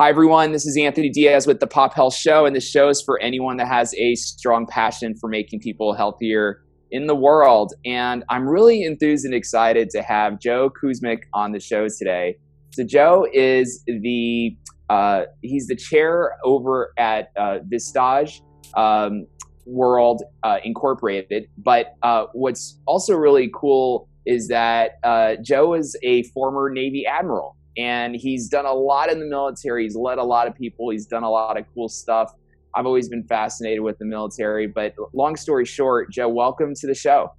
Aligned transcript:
Hi, 0.00 0.10
everyone. 0.10 0.52
This 0.52 0.64
is 0.64 0.76
Anthony 0.76 1.10
Diaz 1.10 1.44
with 1.44 1.58
the 1.58 1.66
Pop 1.66 1.92
Health 1.92 2.14
Show, 2.14 2.46
and 2.46 2.54
this 2.54 2.70
show 2.70 2.88
is 2.88 3.02
for 3.02 3.18
anyone 3.18 3.56
that 3.56 3.66
has 3.66 3.92
a 3.96 4.14
strong 4.14 4.64
passion 4.64 5.16
for 5.20 5.28
making 5.28 5.58
people 5.58 5.92
healthier 5.92 6.62
in 6.92 7.08
the 7.08 7.16
world. 7.16 7.74
And 7.84 8.22
I'm 8.28 8.48
really 8.48 8.84
enthused 8.84 9.24
and 9.24 9.34
excited 9.34 9.90
to 9.90 10.02
have 10.02 10.38
Joe 10.38 10.70
Kuzmick 10.70 11.22
on 11.34 11.50
the 11.50 11.58
show 11.58 11.88
today. 11.88 12.36
So, 12.74 12.84
Joe 12.84 13.26
is 13.32 13.82
the 13.88 14.56
uh, 14.88 15.22
he's 15.42 15.66
the 15.66 15.74
chair 15.74 16.36
over 16.44 16.92
at 16.96 17.32
uh, 17.36 17.58
Vistage 17.68 18.40
um, 18.76 19.26
World 19.66 20.22
uh, 20.44 20.58
Incorporated. 20.62 21.48
But 21.58 21.96
uh, 22.04 22.26
what's 22.34 22.78
also 22.86 23.16
really 23.16 23.50
cool 23.52 24.08
is 24.26 24.46
that 24.46 24.92
uh, 25.02 25.34
Joe 25.42 25.74
is 25.74 25.98
a 26.04 26.22
former 26.34 26.70
Navy 26.70 27.04
admiral 27.04 27.56
and 27.78 28.16
he's 28.16 28.48
done 28.48 28.66
a 28.66 28.72
lot 28.72 29.10
in 29.10 29.20
the 29.20 29.26
military. 29.26 29.84
He's 29.84 29.96
led 29.96 30.18
a 30.18 30.24
lot 30.24 30.48
of 30.48 30.54
people. 30.54 30.90
He's 30.90 31.06
done 31.06 31.22
a 31.22 31.30
lot 31.30 31.56
of 31.56 31.64
cool 31.74 31.88
stuff. 31.88 32.34
I've 32.74 32.86
always 32.86 33.08
been 33.08 33.24
fascinated 33.24 33.80
with 33.80 33.98
the 33.98 34.04
military. 34.04 34.66
But 34.66 34.94
long 35.14 35.36
story 35.36 35.64
short, 35.64 36.10
Joe, 36.10 36.28
welcome 36.28 36.74
to 36.74 36.86
the 36.86 36.94
show. 36.94 37.32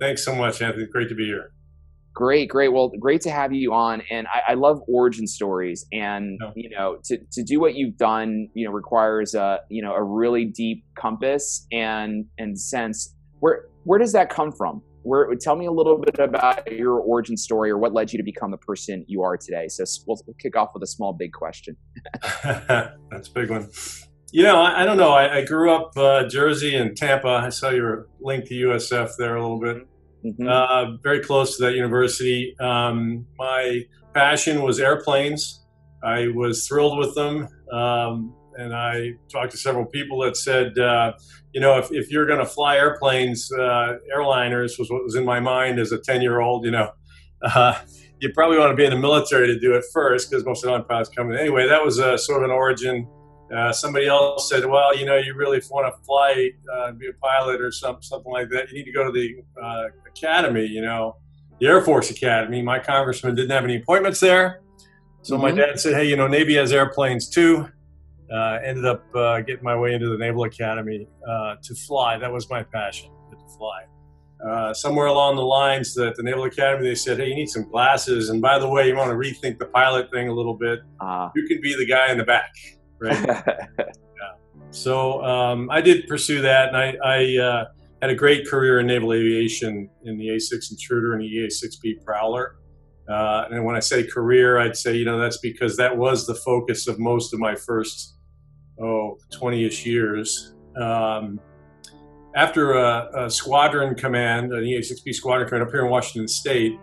Thanks 0.00 0.24
so 0.24 0.34
much, 0.34 0.62
Anthony. 0.62 0.86
Great 0.86 1.08
to 1.10 1.14
be 1.14 1.26
here. 1.26 1.52
Great, 2.14 2.48
great. 2.48 2.72
Well, 2.72 2.90
great 3.00 3.20
to 3.22 3.30
have 3.30 3.52
you 3.52 3.72
on. 3.72 4.02
And 4.10 4.26
I, 4.26 4.52
I 4.52 4.54
love 4.54 4.80
origin 4.88 5.26
stories. 5.26 5.86
And 5.92 6.38
no. 6.40 6.52
you 6.56 6.70
know, 6.70 6.98
to, 7.04 7.18
to 7.32 7.42
do 7.42 7.60
what 7.60 7.74
you've 7.74 7.96
done, 7.96 8.48
you 8.54 8.66
know, 8.66 8.72
requires 8.72 9.34
a 9.34 9.60
you 9.68 9.82
know 9.82 9.94
a 9.94 10.02
really 10.02 10.46
deep 10.46 10.84
compass 10.98 11.66
and 11.70 12.24
and 12.38 12.58
sense. 12.58 13.14
Where 13.40 13.66
where 13.84 13.98
does 13.98 14.12
that 14.12 14.30
come 14.30 14.52
from? 14.52 14.82
Where 15.02 15.34
tell 15.34 15.56
me 15.56 15.66
a 15.66 15.72
little 15.72 15.98
bit 15.98 16.18
about 16.18 16.70
your 16.70 17.00
origin 17.00 17.36
story 17.36 17.70
or 17.70 17.78
what 17.78 17.92
led 17.92 18.12
you 18.12 18.18
to 18.18 18.22
become 18.22 18.50
the 18.50 18.56
person 18.58 19.04
you 19.08 19.22
are 19.22 19.36
today. 19.36 19.68
So 19.68 19.84
we'll, 20.06 20.18
we'll 20.26 20.36
kick 20.38 20.56
off 20.56 20.70
with 20.74 20.82
a 20.82 20.86
small 20.86 21.12
big 21.12 21.32
question. 21.32 21.76
That's 22.44 23.28
a 23.28 23.32
big 23.34 23.50
one. 23.50 23.68
You 24.32 24.44
know, 24.44 24.60
I, 24.60 24.82
I 24.82 24.84
don't 24.86 24.96
know. 24.96 25.12
I, 25.12 25.38
I 25.38 25.44
grew 25.44 25.70
up 25.70 25.92
uh, 25.96 26.26
Jersey 26.26 26.74
and 26.76 26.96
Tampa. 26.96 27.28
I 27.28 27.50
saw 27.50 27.68
your 27.68 28.08
link 28.20 28.46
to 28.46 28.54
USF 28.54 29.10
there 29.18 29.36
a 29.36 29.42
little 29.42 29.60
bit. 29.60 29.86
Mm-hmm. 30.24 30.48
Uh, 30.48 30.96
very 31.02 31.20
close 31.20 31.56
to 31.56 31.64
that 31.64 31.74
university. 31.74 32.54
Um, 32.60 33.26
my 33.38 33.82
passion 34.14 34.62
was 34.62 34.80
airplanes. 34.80 35.64
I 36.02 36.28
was 36.28 36.66
thrilled 36.66 36.98
with 36.98 37.14
them. 37.14 37.48
Um, 37.72 38.34
and 38.56 38.74
I 38.74 39.12
talked 39.30 39.52
to 39.52 39.58
several 39.58 39.84
people 39.86 40.20
that 40.22 40.36
said, 40.36 40.78
uh, 40.78 41.12
you 41.52 41.60
know, 41.60 41.78
if, 41.78 41.90
if 41.92 42.10
you're 42.10 42.26
going 42.26 42.38
to 42.38 42.46
fly 42.46 42.76
airplanes, 42.76 43.50
uh, 43.52 43.96
airliners 44.14 44.78
was 44.78 44.90
what 44.90 45.02
was 45.04 45.14
in 45.14 45.24
my 45.24 45.40
mind 45.40 45.78
as 45.78 45.92
a 45.92 45.98
10 45.98 46.22
year 46.22 46.40
old, 46.40 46.64
you 46.64 46.70
know, 46.70 46.90
uh, 47.42 47.78
you 48.20 48.30
probably 48.32 48.58
want 48.58 48.70
to 48.70 48.76
be 48.76 48.84
in 48.84 48.90
the 48.90 48.98
military 48.98 49.48
to 49.48 49.58
do 49.58 49.74
it 49.74 49.84
first 49.92 50.30
because 50.30 50.44
most 50.44 50.64
of 50.64 50.70
the 50.70 50.78
non-pilots 50.78 51.10
come 51.10 51.30
in. 51.32 51.38
Anyway, 51.38 51.66
that 51.66 51.84
was 51.84 51.98
a, 51.98 52.16
sort 52.16 52.42
of 52.42 52.50
an 52.50 52.54
origin 52.54 53.06
uh, 53.54 53.70
somebody 53.70 54.06
else 54.06 54.48
said, 54.48 54.64
"Well, 54.64 54.96
you 54.96 55.04
know, 55.04 55.16
you 55.18 55.34
really 55.34 55.60
want 55.70 55.92
to 55.92 56.04
fly, 56.04 56.50
uh, 56.72 56.92
be 56.92 57.08
a 57.08 57.12
pilot 57.12 57.60
or 57.60 57.70
some, 57.70 58.00
something 58.00 58.32
like 58.32 58.48
that. 58.48 58.70
You 58.70 58.78
need 58.78 58.84
to 58.84 58.92
go 58.92 59.04
to 59.04 59.12
the 59.12 59.42
uh, 59.62 59.84
academy. 60.06 60.66
You 60.66 60.80
know, 60.80 61.16
the 61.60 61.66
Air 61.66 61.82
Force 61.82 62.10
Academy." 62.10 62.62
My 62.62 62.78
congressman 62.78 63.34
didn't 63.34 63.50
have 63.50 63.64
any 63.64 63.76
appointments 63.76 64.20
there, 64.20 64.62
so 65.20 65.34
mm-hmm. 65.34 65.42
my 65.42 65.50
dad 65.50 65.78
said, 65.78 65.94
"Hey, 65.94 66.08
you 66.08 66.16
know, 66.16 66.26
Navy 66.26 66.54
has 66.54 66.72
airplanes 66.72 67.28
too." 67.28 67.68
Uh, 68.30 68.58
ended 68.64 68.84
up 68.84 69.04
uh, 69.14 69.40
getting 69.40 69.64
my 69.64 69.76
way 69.76 69.94
into 69.94 70.08
the 70.08 70.16
Naval 70.16 70.44
Academy 70.44 71.06
uh, 71.28 71.56
to 71.62 71.74
fly. 71.74 72.18
That 72.18 72.32
was 72.32 72.48
my 72.48 72.62
passion, 72.62 73.10
to 73.30 73.36
fly. 73.56 74.72
somewhere 74.72 75.06
along 75.06 75.36
the 75.36 75.42
lines 75.42 75.94
that 75.94 76.16
the 76.16 76.22
Naval 76.22 76.44
Academy, 76.44 76.88
they 76.88 76.94
said, 76.94 77.18
"Hey, 77.18 77.28
you 77.28 77.34
need 77.34 77.48
some 77.48 77.68
glasses, 77.70 78.30
and 78.30 78.40
by 78.40 78.58
the 78.58 78.68
way, 78.68 78.88
you 78.88 78.96
want 78.96 79.10
to 79.10 79.16
rethink 79.16 79.58
the 79.58 79.66
pilot 79.66 80.10
thing 80.10 80.28
a 80.28 80.32
little 80.32 80.54
bit. 80.54 80.80
Uh-huh. 81.00 81.30
You 81.36 81.46
can 81.46 81.60
be 81.60 81.74
the 81.76 81.86
guy 81.86 82.10
in 82.10 82.18
the 82.18 82.24
back." 82.24 82.52
right? 83.02 83.26
yeah. 83.78 84.32
So 84.70 85.22
um, 85.22 85.70
I 85.70 85.80
did 85.80 86.06
pursue 86.06 86.40
that, 86.42 86.68
and 86.68 86.76
I, 86.76 86.96
I 87.04 87.42
uh, 87.42 87.64
had 88.00 88.10
a 88.10 88.14
great 88.14 88.46
career 88.46 88.80
in 88.80 88.86
naval 88.86 89.12
aviation 89.12 89.90
in 90.04 90.18
the 90.18 90.28
A6 90.28 90.70
Intruder 90.70 91.14
and 91.14 91.22
the 91.22 91.28
EA6B 91.28 92.04
Prowler. 92.04 92.56
Uh, 93.08 93.46
and 93.50 93.64
when 93.64 93.76
I 93.76 93.80
say 93.80 94.06
career, 94.06 94.58
I'd 94.58 94.76
say 94.76 94.96
you 94.96 95.04
know 95.04 95.18
that's 95.18 95.38
because 95.38 95.76
that 95.76 95.96
was 95.96 96.26
the 96.26 96.36
focus 96.36 96.86
of 96.86 96.98
most 96.98 97.34
of 97.34 97.40
my 97.40 97.54
first 97.54 98.16
oh 98.80 99.18
20ish 99.32 99.84
years. 99.84 100.54
Um, 100.76 101.40
after 102.34 102.72
a, 102.72 103.26
a, 103.26 103.30
squadron 103.30 103.94
command, 103.94 104.52
an 104.52 104.64
EA6B 104.64 105.14
squadron 105.14 105.48
command 105.48 105.66
up 105.66 105.70
here 105.70 105.84
in 105.84 105.90
Washington 105.90 106.26
State, 106.26 106.78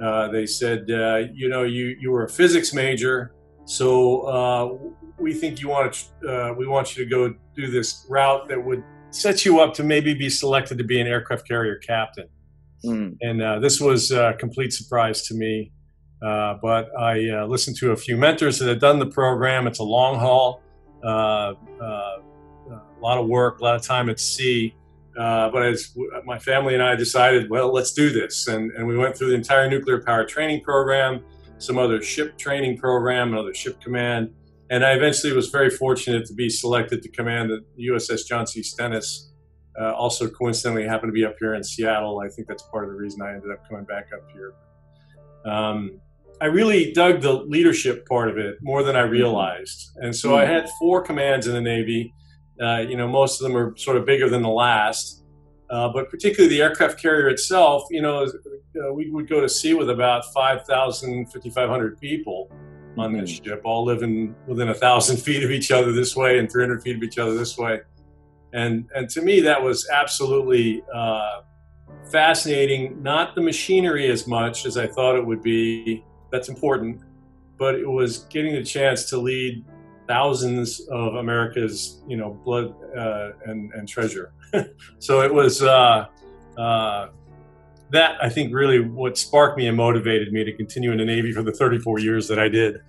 uh, 0.00 0.28
they 0.28 0.46
said, 0.46 0.88
uh, 0.90 1.22
you 1.32 1.48
know, 1.48 1.64
you 1.64 1.96
you 2.00 2.10
were 2.10 2.24
a 2.24 2.28
physics 2.28 2.72
major, 2.72 3.34
so 3.64 4.22
uh, 4.22 4.90
we 5.18 5.34
think 5.34 5.60
you 5.60 5.68
want 5.68 5.92
to, 5.92 6.28
uh, 6.28 6.54
we 6.54 6.66
want 6.66 6.96
you 6.96 7.04
to 7.04 7.10
go 7.10 7.34
do 7.54 7.70
this 7.70 8.06
route 8.08 8.48
that 8.48 8.62
would 8.62 8.82
set 9.10 9.44
you 9.44 9.60
up 9.60 9.74
to 9.74 9.84
maybe 9.84 10.14
be 10.14 10.28
selected 10.28 10.78
to 10.78 10.84
be 10.84 11.00
an 11.00 11.06
aircraft 11.06 11.46
carrier 11.46 11.76
captain. 11.76 12.28
Mm. 12.84 13.16
And 13.20 13.42
uh, 13.42 13.58
this 13.60 13.80
was 13.80 14.10
a 14.10 14.34
complete 14.38 14.72
surprise 14.72 15.22
to 15.28 15.34
me. 15.34 15.72
Uh, 16.24 16.58
but 16.62 16.88
I 16.98 17.28
uh, 17.30 17.46
listened 17.46 17.76
to 17.78 17.92
a 17.92 17.96
few 17.96 18.16
mentors 18.16 18.58
that 18.60 18.68
had 18.68 18.80
done 18.80 18.98
the 18.98 19.06
program. 19.06 19.66
It's 19.66 19.80
a 19.80 19.84
long 19.84 20.18
haul, 20.18 20.62
a 21.02 21.56
lot 23.00 23.18
of 23.18 23.26
work, 23.26 23.60
a 23.60 23.64
lot 23.64 23.74
of 23.74 23.82
time 23.82 24.08
at 24.08 24.20
sea. 24.20 24.74
but 25.14 25.62
as 25.62 25.96
my 26.24 26.38
family 26.38 26.74
and 26.74 26.82
I 26.82 26.96
decided, 26.96 27.50
well, 27.50 27.72
let's 27.72 27.92
do 27.92 28.10
this. 28.10 28.48
And, 28.48 28.70
and 28.72 28.86
we 28.86 28.96
went 28.96 29.16
through 29.16 29.30
the 29.30 29.36
entire 29.36 29.68
nuclear 29.68 30.02
power 30.02 30.24
training 30.24 30.62
program, 30.62 31.24
some 31.58 31.78
other 31.78 32.02
ship 32.02 32.38
training 32.38 32.78
program, 32.78 33.32
another 33.32 33.54
ship 33.54 33.80
command. 33.80 34.32
And 34.70 34.84
I 34.84 34.92
eventually 34.92 35.34
was 35.34 35.48
very 35.48 35.68
fortunate 35.68 36.24
to 36.26 36.34
be 36.34 36.48
selected 36.48 37.02
to 37.02 37.08
command 37.10 37.50
the 37.50 37.88
USS 37.88 38.26
John 38.26 38.46
C. 38.46 38.62
Stennis. 38.62 39.28
Uh, 39.78 39.92
also, 39.92 40.28
coincidentally, 40.28 40.86
happened 40.86 41.10
to 41.10 41.14
be 41.14 41.24
up 41.24 41.36
here 41.38 41.54
in 41.54 41.64
Seattle. 41.64 42.20
I 42.20 42.28
think 42.28 42.48
that's 42.48 42.62
part 42.64 42.84
of 42.84 42.90
the 42.90 42.96
reason 42.96 43.22
I 43.22 43.34
ended 43.34 43.50
up 43.50 43.68
coming 43.68 43.84
back 43.84 44.08
up 44.14 44.30
here. 44.32 44.54
Um, 45.44 46.00
I 46.42 46.46
really 46.46 46.92
dug 46.92 47.20
the 47.20 47.34
leadership 47.34 48.04
part 48.08 48.28
of 48.28 48.36
it 48.36 48.58
more 48.62 48.82
than 48.82 48.96
I 48.96 49.02
mm-hmm. 49.02 49.12
realized. 49.12 49.92
And 50.02 50.14
so 50.14 50.36
I 50.36 50.42
mm-hmm. 50.42 50.52
had 50.52 50.70
four 50.76 51.00
commands 51.00 51.46
in 51.46 51.54
the 51.54 51.60
Navy. 51.60 52.12
Uh, 52.60 52.78
you 52.80 52.96
know, 52.96 53.06
most 53.06 53.40
of 53.40 53.46
them 53.46 53.56
are 53.56 53.76
sort 53.76 53.96
of 53.96 54.04
bigger 54.04 54.28
than 54.28 54.42
the 54.42 54.48
last. 54.48 55.22
Uh, 55.70 55.88
but 55.88 56.10
particularly 56.10 56.52
the 56.52 56.60
aircraft 56.60 57.00
carrier 57.00 57.28
itself, 57.28 57.84
you 57.90 58.02
know, 58.02 58.24
uh, 58.24 58.92
we 58.92 59.08
would 59.08 59.28
go 59.28 59.40
to 59.40 59.48
sea 59.48 59.74
with 59.74 59.88
about 59.88 60.24
5,000, 60.34 61.26
5,500 61.26 62.00
people 62.00 62.50
on 62.98 63.12
this 63.12 63.30
mm-hmm. 63.30 63.44
ship, 63.44 63.62
all 63.64 63.84
living 63.84 64.34
within 64.48 64.70
a 64.70 64.74
thousand 64.74 65.16
feet 65.26 65.44
of 65.44 65.52
each 65.52 65.70
other 65.70 65.92
this 65.92 66.16
way 66.16 66.40
and 66.40 66.50
300 66.50 66.82
feet 66.82 66.96
of 66.96 67.04
each 67.04 67.18
other 67.18 67.38
this 67.38 67.56
way. 67.56 67.80
And, 68.52 68.90
and 68.96 69.08
to 69.10 69.22
me, 69.22 69.40
that 69.42 69.62
was 69.62 69.88
absolutely 69.90 70.82
uh, 70.92 71.42
fascinating. 72.10 73.00
Not 73.00 73.36
the 73.36 73.42
machinery 73.42 74.10
as 74.10 74.26
much 74.26 74.66
as 74.66 74.76
I 74.76 74.88
thought 74.88 75.14
it 75.14 75.24
would 75.24 75.40
be. 75.40 76.04
That's 76.32 76.48
important. 76.48 77.02
But 77.58 77.76
it 77.76 77.88
was 77.88 78.20
getting 78.30 78.54
the 78.54 78.64
chance 78.64 79.08
to 79.10 79.18
lead 79.18 79.64
thousands 80.08 80.80
of 80.90 81.14
America's, 81.14 82.02
you 82.08 82.16
know, 82.16 82.30
blood 82.44 82.74
uh, 82.96 83.30
and, 83.46 83.72
and 83.74 83.88
treasure. 83.88 84.32
so 84.98 85.20
it 85.20 85.32
was 85.32 85.62
uh, 85.62 86.06
uh 86.58 87.08
that 87.90 88.16
I 88.22 88.30
think 88.30 88.54
really 88.54 88.80
what 88.80 89.18
sparked 89.18 89.58
me 89.58 89.68
and 89.68 89.76
motivated 89.76 90.32
me 90.32 90.44
to 90.44 90.52
continue 90.56 90.92
in 90.92 90.98
the 90.98 91.04
Navy 91.04 91.30
for 91.30 91.42
the 91.42 91.52
34 91.52 91.98
years 92.00 92.26
that 92.28 92.38
I 92.38 92.48
did. 92.48 92.80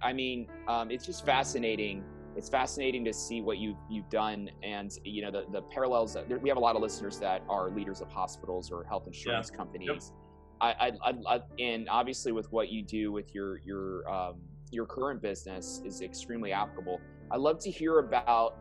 I 0.00 0.12
mean, 0.12 0.46
um, 0.68 0.92
it's 0.92 1.04
just 1.04 1.26
fascinating. 1.26 2.04
It's 2.36 2.48
fascinating 2.48 3.04
to 3.04 3.12
see 3.12 3.40
what 3.40 3.58
you've 3.58 3.76
you've 3.88 4.08
done, 4.10 4.50
and 4.62 4.92
you 5.04 5.22
know 5.22 5.30
the 5.30 5.44
the 5.52 5.62
parallels. 5.62 6.14
That, 6.14 6.28
we 6.40 6.48
have 6.48 6.58
a 6.58 6.60
lot 6.60 6.76
of 6.76 6.82
listeners 6.82 7.18
that 7.18 7.42
are 7.48 7.70
leaders 7.70 8.00
of 8.00 8.08
hospitals 8.10 8.70
or 8.70 8.84
health 8.84 9.06
insurance 9.06 9.50
yeah. 9.50 9.56
companies. 9.56 9.88
Yep. 9.88 10.23
I, 10.64 10.92
I, 11.04 11.12
I, 11.26 11.40
and 11.58 11.88
obviously 11.88 12.32
with 12.32 12.50
what 12.50 12.70
you 12.70 12.82
do 12.82 13.12
with 13.12 13.34
your 13.34 13.58
your 13.58 14.08
um, 14.10 14.36
your 14.70 14.86
current 14.86 15.20
business 15.20 15.82
is 15.84 16.00
extremely 16.00 16.52
applicable. 16.52 17.00
I'd 17.30 17.40
love 17.40 17.58
to 17.60 17.70
hear 17.70 17.98
about 17.98 18.56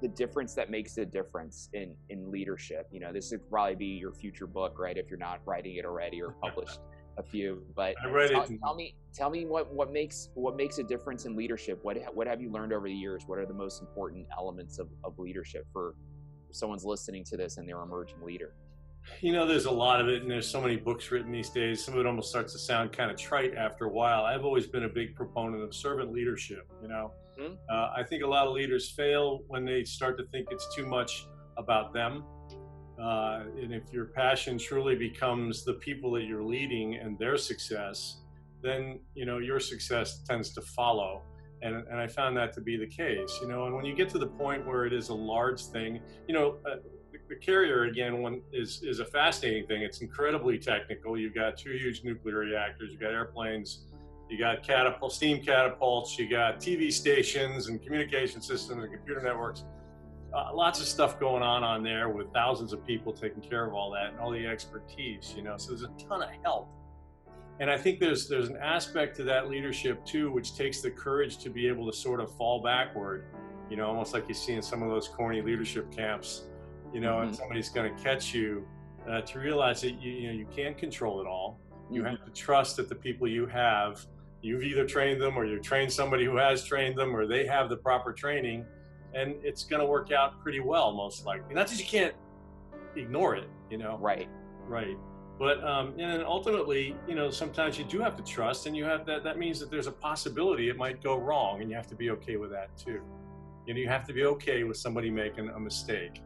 the 0.00 0.08
difference 0.08 0.54
that 0.54 0.70
makes 0.70 0.96
a 0.98 1.04
difference 1.04 1.68
in 1.74 1.94
in 2.08 2.30
leadership. 2.30 2.88
You 2.90 3.00
know, 3.00 3.12
this 3.12 3.30
would 3.32 3.48
probably 3.50 3.74
be 3.74 3.86
your 3.86 4.12
future 4.12 4.46
book, 4.46 4.78
right? 4.78 4.96
If 4.96 5.10
you're 5.10 5.18
not 5.18 5.40
writing 5.44 5.76
it 5.76 5.84
already 5.84 6.22
or 6.22 6.30
published 6.42 6.80
a 7.18 7.22
few. 7.22 7.62
But 7.76 7.94
tell, 8.00 8.42
it. 8.42 8.58
tell 8.62 8.74
me, 8.74 8.94
tell 9.12 9.30
me 9.30 9.44
what 9.44 9.72
what 9.72 9.92
makes 9.92 10.30
what 10.34 10.56
makes 10.56 10.78
a 10.78 10.82
difference 10.82 11.26
in 11.26 11.36
leadership. 11.36 11.78
What 11.82 11.98
what 12.14 12.26
have 12.26 12.40
you 12.40 12.50
learned 12.50 12.72
over 12.72 12.88
the 12.88 12.94
years? 12.94 13.24
What 13.26 13.38
are 13.38 13.46
the 13.46 13.54
most 13.54 13.82
important 13.82 14.26
elements 14.36 14.78
of, 14.78 14.88
of 15.04 15.18
leadership 15.18 15.66
for 15.72 15.94
someone's 16.50 16.84
listening 16.84 17.24
to 17.24 17.36
this 17.36 17.58
and 17.58 17.68
they're 17.68 17.82
emerging 17.82 18.22
leader? 18.24 18.54
You 19.20 19.32
know, 19.32 19.46
there's 19.46 19.66
a 19.66 19.70
lot 19.70 20.00
of 20.00 20.08
it, 20.08 20.22
and 20.22 20.30
there's 20.30 20.48
so 20.48 20.60
many 20.60 20.76
books 20.76 21.10
written 21.10 21.32
these 21.32 21.50
days. 21.50 21.84
Some 21.84 21.94
of 21.94 22.00
it 22.00 22.06
almost 22.06 22.30
starts 22.30 22.52
to 22.52 22.58
sound 22.58 22.92
kind 22.92 23.10
of 23.10 23.16
trite 23.16 23.54
after 23.54 23.86
a 23.86 23.92
while. 23.92 24.24
I've 24.24 24.44
always 24.44 24.66
been 24.66 24.84
a 24.84 24.88
big 24.88 25.14
proponent 25.16 25.62
of 25.62 25.74
servant 25.74 26.12
leadership. 26.12 26.70
You 26.80 26.88
know, 26.88 27.12
Mm-hmm. 27.40 27.54
Uh, 27.68 27.90
I 27.96 28.02
think 28.02 28.22
a 28.22 28.26
lot 28.26 28.46
of 28.46 28.52
leaders 28.52 28.90
fail 28.90 29.40
when 29.48 29.64
they 29.64 29.84
start 29.84 30.18
to 30.18 30.24
think 30.26 30.48
it's 30.50 30.74
too 30.74 30.86
much 30.86 31.26
about 31.56 31.92
them. 31.92 32.24
Uh, 33.00 33.44
and 33.60 33.72
if 33.72 33.92
your 33.92 34.06
passion 34.06 34.58
truly 34.58 34.94
becomes 34.94 35.64
the 35.64 35.74
people 35.74 36.12
that 36.12 36.24
you're 36.24 36.44
leading 36.44 36.96
and 36.96 37.18
their 37.18 37.36
success, 37.36 38.18
then 38.62 39.00
you 39.14 39.26
know 39.26 39.38
your 39.38 39.58
success 39.58 40.22
tends 40.28 40.52
to 40.54 40.60
follow. 40.60 41.22
And, 41.62 41.76
and 41.76 41.98
I 41.98 42.08
found 42.08 42.36
that 42.36 42.52
to 42.54 42.60
be 42.60 42.76
the 42.76 42.86
case, 42.86 43.38
you 43.40 43.48
know. 43.48 43.66
And 43.66 43.74
when 43.74 43.84
you 43.84 43.94
get 43.94 44.08
to 44.10 44.18
the 44.18 44.26
point 44.26 44.66
where 44.66 44.84
it 44.84 44.92
is 44.92 45.08
a 45.10 45.14
large 45.14 45.64
thing, 45.64 46.00
you 46.26 46.34
know, 46.34 46.56
uh, 46.66 46.76
the, 47.28 47.36
carrier 47.36 47.84
again 47.84 48.22
one 48.22 48.42
is 48.52 48.82
is 48.82 49.00
a 49.00 49.04
fascinating 49.04 49.66
thing. 49.66 49.82
It's 49.82 50.00
incredibly 50.00 50.58
technical. 50.58 51.18
You've 51.18 51.34
got 51.34 51.56
two 51.56 51.72
huge 51.72 52.04
nuclear 52.04 52.38
reactors. 52.38 52.90
You've 52.90 53.00
got 53.00 53.12
airplanes. 53.12 53.86
You 54.28 54.38
got 54.38 54.62
catapult, 54.62 55.12
steam 55.12 55.42
catapults. 55.42 56.18
You 56.18 56.28
got 56.28 56.58
TV 56.58 56.92
stations 56.92 57.68
and 57.68 57.82
communication 57.82 58.40
systems 58.40 58.82
and 58.82 58.92
computer 58.92 59.20
networks. 59.20 59.64
Uh, 60.34 60.50
lots 60.54 60.80
of 60.80 60.86
stuff 60.86 61.20
going 61.20 61.42
on 61.42 61.62
on 61.62 61.82
there 61.82 62.08
with 62.08 62.32
thousands 62.32 62.72
of 62.72 62.86
people 62.86 63.12
taking 63.12 63.42
care 63.42 63.66
of 63.66 63.74
all 63.74 63.90
that 63.90 64.12
and 64.12 64.20
all 64.20 64.30
the 64.30 64.46
expertise. 64.46 65.34
You 65.36 65.42
know, 65.42 65.56
so 65.58 65.70
there's 65.70 65.82
a 65.82 65.90
ton 66.08 66.22
of 66.22 66.30
help 66.42 66.68
and 67.60 67.70
I 67.70 67.76
think 67.76 68.00
there's 68.00 68.28
there's 68.28 68.48
an 68.48 68.56
aspect 68.56 69.16
to 69.18 69.24
that 69.24 69.48
leadership 69.48 70.04
too, 70.04 70.32
which 70.32 70.56
takes 70.56 70.80
the 70.80 70.90
courage 70.90 71.38
to 71.38 71.50
be 71.50 71.68
able 71.68 71.90
to 71.90 71.96
sort 71.96 72.20
of 72.20 72.34
fall 72.36 72.62
backward, 72.62 73.26
you 73.70 73.76
know, 73.76 73.86
almost 73.86 74.14
like 74.14 74.26
you 74.28 74.34
see 74.34 74.54
in 74.54 74.62
some 74.62 74.82
of 74.82 74.90
those 74.90 75.08
corny 75.08 75.42
leadership 75.42 75.94
camps, 75.94 76.42
you 76.92 77.00
know, 77.00 77.16
mm-hmm. 77.16 77.28
and 77.28 77.36
somebody's 77.36 77.68
going 77.68 77.94
to 77.94 78.02
catch 78.02 78.34
you 78.34 78.66
uh, 79.08 79.20
to 79.22 79.38
realize 79.38 79.80
that 79.80 80.00
you, 80.00 80.12
you 80.12 80.28
know 80.28 80.34
you 80.34 80.46
can't 80.54 80.76
control 80.76 81.20
it 81.20 81.26
all. 81.26 81.58
You 81.90 82.02
mm-hmm. 82.02 82.10
have 82.10 82.24
to 82.24 82.32
trust 82.32 82.76
that 82.76 82.88
the 82.88 82.94
people 82.94 83.26
you 83.28 83.46
have, 83.46 84.04
you've 84.42 84.62
either 84.62 84.86
trained 84.86 85.20
them 85.20 85.36
or 85.36 85.44
you've 85.44 85.62
trained 85.62 85.92
somebody 85.92 86.24
who 86.24 86.36
has 86.36 86.64
trained 86.64 86.96
them, 86.96 87.14
or 87.14 87.26
they 87.26 87.46
have 87.46 87.68
the 87.68 87.76
proper 87.76 88.12
training, 88.12 88.64
and 89.14 89.34
it's 89.42 89.64
going 89.64 89.80
to 89.80 89.86
work 89.86 90.12
out 90.12 90.40
pretty 90.40 90.60
well 90.60 90.92
most 90.92 91.26
likely. 91.26 91.54
Not 91.54 91.68
that 91.68 91.78
you 91.78 91.86
can't 91.86 92.14
ignore 92.96 93.36
it, 93.36 93.48
you 93.70 93.78
know. 93.78 93.98
Right. 93.98 94.28
Right. 94.66 94.96
But 95.38 95.64
um, 95.64 95.94
and 95.98 96.22
ultimately, 96.22 96.94
you 97.08 97.14
know, 97.14 97.30
sometimes 97.30 97.78
you 97.78 97.84
do 97.84 98.00
have 98.00 98.16
to 98.16 98.22
trust, 98.22 98.66
and 98.66 98.76
you 98.76 98.84
have 98.84 99.04
that. 99.06 99.24
That 99.24 99.38
means 99.38 99.58
that 99.60 99.70
there's 99.70 99.88
a 99.88 99.92
possibility 99.92 100.68
it 100.68 100.76
might 100.76 101.02
go 101.02 101.16
wrong, 101.18 101.60
and 101.60 101.70
you 101.70 101.74
have 101.74 101.88
to 101.88 101.96
be 101.96 102.10
okay 102.10 102.36
with 102.36 102.50
that 102.50 102.76
too. 102.76 103.00
You 103.66 103.74
know, 103.74 103.80
you 103.80 103.88
have 103.88 104.06
to 104.06 104.12
be 104.12 104.24
okay 104.24 104.64
with 104.64 104.76
somebody 104.76 105.10
making 105.10 105.48
a 105.48 105.58
mistake. 105.58 106.22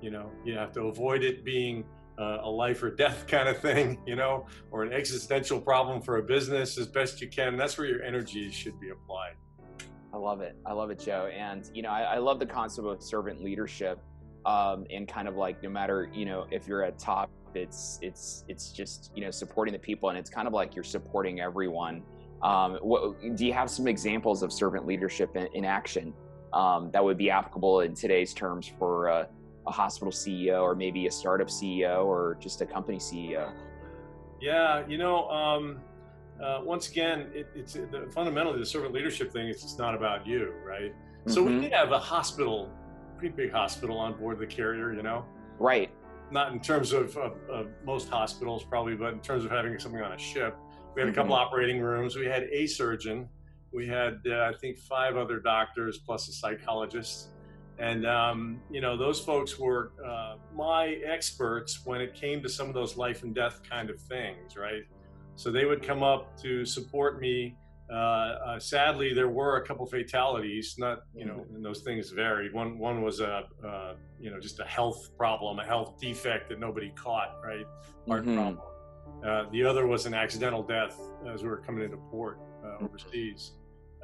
You 0.00 0.10
know, 0.10 0.30
you 0.44 0.56
have 0.56 0.72
to 0.72 0.82
avoid 0.82 1.22
it 1.24 1.44
being 1.44 1.84
uh, 2.18 2.38
a 2.42 2.50
life 2.50 2.82
or 2.82 2.90
death 2.90 3.26
kind 3.28 3.48
of 3.48 3.58
thing, 3.58 3.98
you 4.06 4.16
know, 4.16 4.46
or 4.70 4.82
an 4.82 4.92
existential 4.92 5.60
problem 5.60 6.00
for 6.00 6.18
a 6.18 6.22
business 6.22 6.78
as 6.78 6.86
best 6.86 7.20
you 7.20 7.28
can. 7.28 7.56
That's 7.56 7.76
where 7.78 7.86
your 7.86 8.02
energy 8.02 8.50
should 8.50 8.78
be 8.80 8.90
applied. 8.90 9.34
I 10.12 10.18
love 10.18 10.40
it. 10.40 10.56
I 10.64 10.72
love 10.72 10.90
it, 10.90 10.98
Joe. 10.98 11.28
And 11.36 11.68
you 11.74 11.82
know, 11.82 11.90
I, 11.90 12.02
I 12.02 12.18
love 12.18 12.38
the 12.38 12.46
concept 12.46 12.86
of 12.86 13.02
servant 13.02 13.42
leadership, 13.42 13.98
um, 14.46 14.86
and 14.90 15.06
kind 15.06 15.28
of 15.28 15.36
like 15.36 15.62
no 15.62 15.68
matter 15.68 16.08
you 16.14 16.24
know 16.24 16.46
if 16.50 16.66
you're 16.66 16.82
at 16.82 16.98
top 16.98 17.30
it's 17.56 17.98
it's 18.02 18.44
it's 18.48 18.70
just 18.70 19.10
you 19.14 19.24
know 19.24 19.30
supporting 19.30 19.72
the 19.72 19.78
people, 19.78 20.08
and 20.10 20.18
it's 20.18 20.30
kind 20.30 20.46
of 20.46 20.54
like 20.54 20.74
you're 20.74 20.84
supporting 20.84 21.40
everyone. 21.40 22.02
Um, 22.42 22.74
what, 22.82 23.36
do 23.36 23.46
you 23.46 23.52
have 23.54 23.70
some 23.70 23.88
examples 23.88 24.42
of 24.42 24.52
servant 24.52 24.86
leadership 24.86 25.36
in, 25.36 25.48
in 25.54 25.64
action 25.64 26.12
um, 26.52 26.90
that 26.92 27.02
would 27.02 27.16
be 27.16 27.30
applicable 27.30 27.80
in 27.80 27.94
today's 27.94 28.34
terms 28.34 28.70
for 28.78 29.08
a 29.66 29.70
hospital 29.70 30.12
CEO 30.12 30.62
or 30.62 30.74
maybe 30.74 31.06
a 31.06 31.10
startup 31.10 31.48
CEO 31.48 32.04
or 32.04 32.36
just 32.40 32.60
a 32.60 32.66
company 32.66 32.98
CEO? 32.98 33.52
Yeah, 34.40 34.86
you 34.86 34.98
know, 34.98 35.28
um, 35.28 35.80
uh, 36.42 36.60
once 36.62 36.90
again, 36.90 37.30
it, 37.32 37.48
it's 37.54 37.74
the, 37.74 38.08
fundamentally 38.12 38.58
the 38.58 38.66
servant 38.66 38.92
leadership 38.92 39.32
thing. 39.32 39.48
It's 39.48 39.62
just 39.62 39.78
not 39.78 39.94
about 39.94 40.26
you, 40.26 40.52
right? 40.64 40.92
Mm-hmm. 40.92 41.30
So 41.30 41.42
we 41.42 41.52
mm-hmm. 41.52 41.60
did 41.62 41.72
have 41.72 41.92
a 41.92 41.98
hospital, 41.98 42.70
pretty 43.18 43.34
big 43.34 43.52
hospital 43.52 43.98
on 43.98 44.18
board 44.18 44.38
the 44.38 44.46
carrier, 44.46 44.92
you 44.92 45.02
know. 45.02 45.24
Right 45.58 45.90
not 46.30 46.52
in 46.52 46.60
terms 46.60 46.92
of, 46.92 47.16
of, 47.16 47.36
of, 47.48 47.68
most 47.84 48.08
hospitals 48.08 48.64
probably, 48.64 48.94
but 48.94 49.12
in 49.12 49.20
terms 49.20 49.44
of 49.44 49.50
having 49.50 49.78
something 49.78 50.00
on 50.00 50.12
a 50.12 50.18
ship. 50.18 50.56
We 50.94 51.02
had 51.02 51.08
a 51.08 51.12
couple 51.12 51.34
mm-hmm. 51.34 51.46
operating 51.46 51.80
rooms. 51.80 52.16
We 52.16 52.26
had 52.26 52.44
a 52.44 52.66
surgeon. 52.66 53.28
We 53.72 53.86
had, 53.86 54.20
uh, 54.26 54.50
I 54.52 54.52
think, 54.60 54.78
five 54.78 55.16
other 55.16 55.38
doctors 55.38 55.98
plus 55.98 56.28
a 56.28 56.32
psychologist. 56.32 57.28
And, 57.78 58.06
um, 58.06 58.60
you 58.70 58.80
know, 58.80 58.96
those 58.96 59.20
folks 59.20 59.58
were 59.58 59.92
uh, 60.04 60.36
my 60.54 60.98
experts 61.04 61.84
when 61.84 62.00
it 62.00 62.14
came 62.14 62.42
to 62.42 62.48
some 62.48 62.68
of 62.68 62.74
those 62.74 62.96
life 62.96 63.22
and 63.22 63.34
death 63.34 63.60
kind 63.68 63.90
of 63.90 64.00
things, 64.00 64.56
right? 64.56 64.84
So 65.34 65.50
they 65.50 65.66
would 65.66 65.82
come 65.82 66.02
up 66.02 66.40
to 66.42 66.64
support 66.64 67.20
me 67.20 67.56
uh, 67.90 67.94
uh, 67.94 68.58
sadly, 68.58 69.14
there 69.14 69.28
were 69.28 69.56
a 69.58 69.66
couple 69.66 69.86
fatalities. 69.86 70.74
Not 70.76 71.02
you 71.14 71.24
know, 71.24 71.34
mm-hmm. 71.34 71.56
and 71.56 71.64
those 71.64 71.82
things 71.82 72.10
varied. 72.10 72.52
One 72.52 72.78
one 72.78 73.02
was 73.02 73.20
a 73.20 73.44
uh, 73.64 73.94
you 74.18 74.30
know 74.30 74.40
just 74.40 74.58
a 74.58 74.64
health 74.64 75.10
problem, 75.16 75.58
a 75.60 75.64
health 75.64 76.00
defect 76.00 76.48
that 76.48 76.58
nobody 76.58 76.90
caught. 76.96 77.36
Right, 77.44 77.64
heart 78.08 78.24
mm-hmm. 78.24 78.34
problem. 78.34 78.60
Uh, 79.24 79.50
the 79.52 79.64
other 79.64 79.86
was 79.86 80.06
an 80.06 80.14
accidental 80.14 80.62
death 80.62 80.98
as 81.32 81.42
we 81.42 81.48
were 81.48 81.58
coming 81.58 81.84
into 81.84 81.96
port 81.96 82.40
uh, 82.64 82.68
mm-hmm. 82.68 82.86
overseas. 82.86 83.52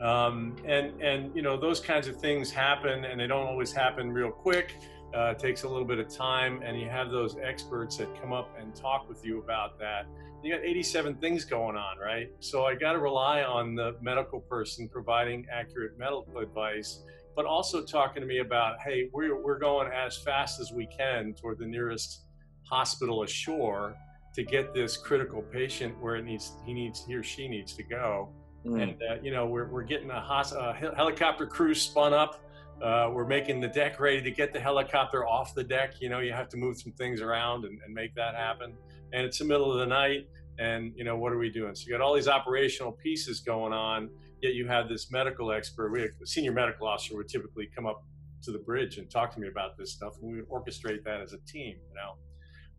Um, 0.03 0.57
and 0.65 1.01
and 1.01 1.35
you 1.35 1.43
know 1.43 1.57
those 1.57 1.81
kinds 1.81 2.09
of 2.09 2.17
things 2.17 2.51
happen, 2.51 3.05
and 3.05 3.21
they 3.21 3.27
don't 3.27 3.47
always 3.47 3.73
happen 3.73 4.11
real 4.11 4.31
quick. 4.31 4.75
Uh, 5.15 5.31
it 5.31 5.39
takes 5.39 5.63
a 5.63 5.69
little 5.69 5.87
bit 5.87 5.99
of 5.99 6.09
time, 6.09 6.63
and 6.63 6.81
you 6.81 6.89
have 6.89 7.11
those 7.11 7.37
experts 7.43 7.99
that 7.99 8.09
come 8.21 8.33
up 8.33 8.57
and 8.59 8.75
talk 8.75 9.09
with 9.09 9.25
you 9.25 9.39
about 9.39 9.79
that. 9.79 10.07
You 10.43 10.53
got 10.53 10.65
87 10.65 11.17
things 11.17 11.45
going 11.45 11.77
on, 11.77 11.99
right? 11.99 12.31
So 12.41 12.65
I 12.65 12.75
got 12.75 12.93
to 12.95 12.99
rely 12.99 13.43
on 13.43 13.75
the 13.75 13.95
medical 14.01 14.41
person 14.41 14.89
providing 14.89 15.47
accurate 15.53 15.99
medical 15.99 16.39
advice, 16.39 17.05
but 17.37 17.45
also 17.45 17.85
talking 17.85 18.23
to 18.23 18.27
me 18.27 18.39
about, 18.39 18.81
hey, 18.81 19.09
we're, 19.13 19.41
we're 19.41 19.59
going 19.59 19.93
as 19.93 20.17
fast 20.17 20.59
as 20.61 20.73
we 20.73 20.87
can 20.87 21.35
toward 21.35 21.59
the 21.59 21.67
nearest 21.67 22.25
hospital 22.65 23.23
ashore 23.23 23.95
to 24.35 24.43
get 24.43 24.73
this 24.73 24.97
critical 24.97 25.43
patient 25.43 25.95
where 26.01 26.17
it 26.17 26.25
needs 26.25 26.53
he 26.65 26.73
needs 26.73 27.05
he 27.07 27.15
or 27.15 27.23
she 27.23 27.47
needs 27.47 27.75
to 27.75 27.83
go. 27.83 28.31
Mm. 28.65 28.83
And 28.83 29.03
uh, 29.03 29.15
you 29.23 29.33
know 29.33 29.47
we're, 29.47 29.67
we're 29.67 29.83
getting 29.83 30.11
a, 30.11 30.21
hos- 30.21 30.53
a 30.53 30.73
helicopter 30.97 31.47
crew 31.47 31.75
spun 31.75 32.15
up 32.15 32.41
uh, 32.83 33.09
we're 33.13 33.27
making 33.27 33.61
the 33.61 33.69
deck 33.69 34.01
ready 34.01 34.21
to 34.21 34.31
get 34.31 34.53
the 34.53 34.59
helicopter 34.59 35.25
off 35.25 35.55
the 35.55 35.63
deck. 35.63 35.95
You 36.01 36.09
know, 36.09 36.19
you 36.19 36.33
have 36.33 36.49
to 36.49 36.57
move 36.57 36.81
some 36.81 36.93
things 36.93 37.21
around 37.21 37.65
and, 37.65 37.79
and, 37.85 37.95
make 37.95 38.13
that 38.17 38.35
happen. 38.35 38.75
And 39.13 39.25
it's 39.25 39.39
the 39.39 39.45
middle 39.45 39.71
of 39.71 39.79
the 39.79 39.87
night, 39.87 40.27
and 40.59 40.93
you 40.97 41.05
know, 41.05 41.17
what 41.17 41.33
are 41.33 41.39
we 41.39 41.49
doing? 41.49 41.77
So 41.77 41.85
you 41.87 41.93
got 41.93 42.01
all 42.01 42.15
these 42.15 42.27
operational 42.27 42.91
pieces 42.91 43.39
going 43.39 43.73
on, 43.73 44.11
yet 44.41 44.55
you 44.55 44.67
have 44.67 44.89
this 44.89 45.13
medical 45.13 45.53
expert. 45.53 45.93
We, 45.93 46.03
a 46.03 46.27
senior 46.27 46.51
medical 46.51 46.89
officer 46.89 47.17
would 47.17 47.29
typically 47.29 47.69
come 47.73 47.87
up 47.87 48.05
to 48.43 48.51
the 48.51 48.59
bridge 48.59 48.99
and 48.99 49.09
talk 49.09 49.33
to 49.35 49.41
me 49.41 49.47
about 49.47 49.79
this 49.79 49.93
stuff, 49.93 50.15
and 50.21 50.33
we 50.33 50.41
would 50.41 50.49
orchestrate 50.49 51.05
that 51.05 51.21
as 51.21 51.35
a 51.35 51.39
team. 51.47 51.77
You 51.89 51.95
know, 51.95 52.15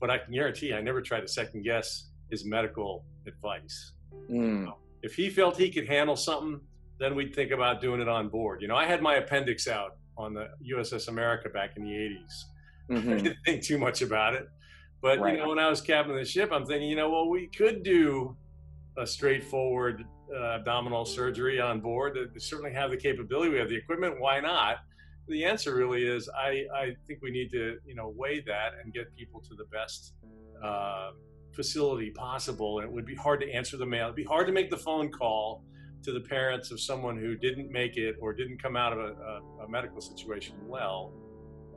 but 0.02 0.10
I 0.10 0.18
can 0.18 0.34
guarantee 0.34 0.74
I 0.74 0.82
never 0.82 1.02
tried 1.02 1.22
to 1.22 1.30
second 1.30 1.64
guess 1.64 2.10
his 2.30 2.44
medical 2.44 3.06
advice. 3.26 3.94
Mm. 4.30 4.36
You 4.36 4.66
know, 4.66 4.78
if 5.04 5.16
he 5.16 5.30
felt 5.30 5.58
he 5.58 5.70
could 5.70 5.88
handle 5.88 6.16
something 6.16 6.60
then 7.00 7.16
we'd 7.16 7.36
think 7.36 7.52
about 7.52 7.82
doing 7.82 8.02
it 8.02 8.08
on 8.08 8.30
board. 8.30 8.62
You 8.62 8.68
know, 8.68 8.76
I 8.76 8.86
had 8.86 9.02
my 9.02 9.16
appendix 9.16 9.68
out 9.68 9.98
on 10.18 10.34
the 10.34 10.50
USS 10.74 11.08
America 11.08 11.50
back 11.50 11.76
in 11.76 11.84
the 11.84 11.90
80s. 11.90 12.44
Mm-hmm. 12.90 13.10
I 13.10 13.16
didn't 13.18 13.38
think 13.46 13.64
too 13.64 13.78
much 13.78 14.02
about 14.02 14.36
it. 14.36 14.48
But, 15.02 15.20
right. 15.20 15.34
you 15.34 15.40
know, 15.40 15.50
when 15.50 15.60
I 15.60 15.70
was 15.70 15.82
captain 15.82 16.14
of 16.14 16.20
the 16.20 16.26
ship, 16.26 16.52
I'm 16.54 16.66
thinking, 16.66 16.88
you 16.90 16.96
know, 16.96 17.10
well, 17.10 17.30
we 17.30 17.48
could 17.48 17.84
do 17.84 18.38
a 18.98 19.06
straightforward 19.06 20.06
uh, 20.34 20.56
abdominal 20.56 21.04
surgery 21.04 21.60
on 21.60 21.82
board. 21.82 22.18
We 22.34 22.40
certainly 22.40 22.72
have 22.74 22.90
the 22.92 22.98
capability. 22.98 23.50
We 23.50 23.58
have 23.58 23.70
the 23.70 23.76
equipment. 23.76 24.20
Why 24.20 24.40
not? 24.40 24.78
The 25.28 25.44
answer 25.44 25.76
really 25.76 26.06
is 26.06 26.30
I, 26.30 26.66
I 26.74 26.96
think 27.08 27.22
we 27.22 27.32
need 27.32 27.52
to, 27.52 27.80
you 27.86 27.96
know, 27.96 28.14
weigh 28.16 28.42
that 28.42 28.74
and 28.82 28.94
get 28.94 29.14
people 29.16 29.42
to 29.42 29.56
the 29.56 29.66
best 29.66 30.14
uh, 30.64 31.12
facility 31.54 32.12
possible. 32.12 32.80
And 32.80 32.88
it 32.88 32.94
would 32.94 33.06
be 33.06 33.16
hard 33.16 33.42
to 33.42 33.52
answer 33.52 33.78
the 33.78 33.86
mail. 33.86 34.06
It'd 34.06 34.16
be 34.16 34.24
hard 34.24 34.48
to 34.48 34.54
make 34.54 34.70
the 34.70 34.78
phone 34.78 35.10
call 35.12 35.64
to 36.04 36.12
the 36.12 36.20
parents 36.20 36.72
of 36.72 36.80
someone 36.80 37.18
who 37.18 37.36
didn't 37.36 37.72
make 37.72 37.98
it 37.98 38.16
or 38.20 38.34
didn't 38.34 38.62
come 38.62 38.76
out 38.76 38.94
of 38.94 39.00
a, 39.00 39.14
a, 39.62 39.64
a 39.66 39.70
medical 39.70 40.02
situation 40.02 40.56
well 40.68 41.14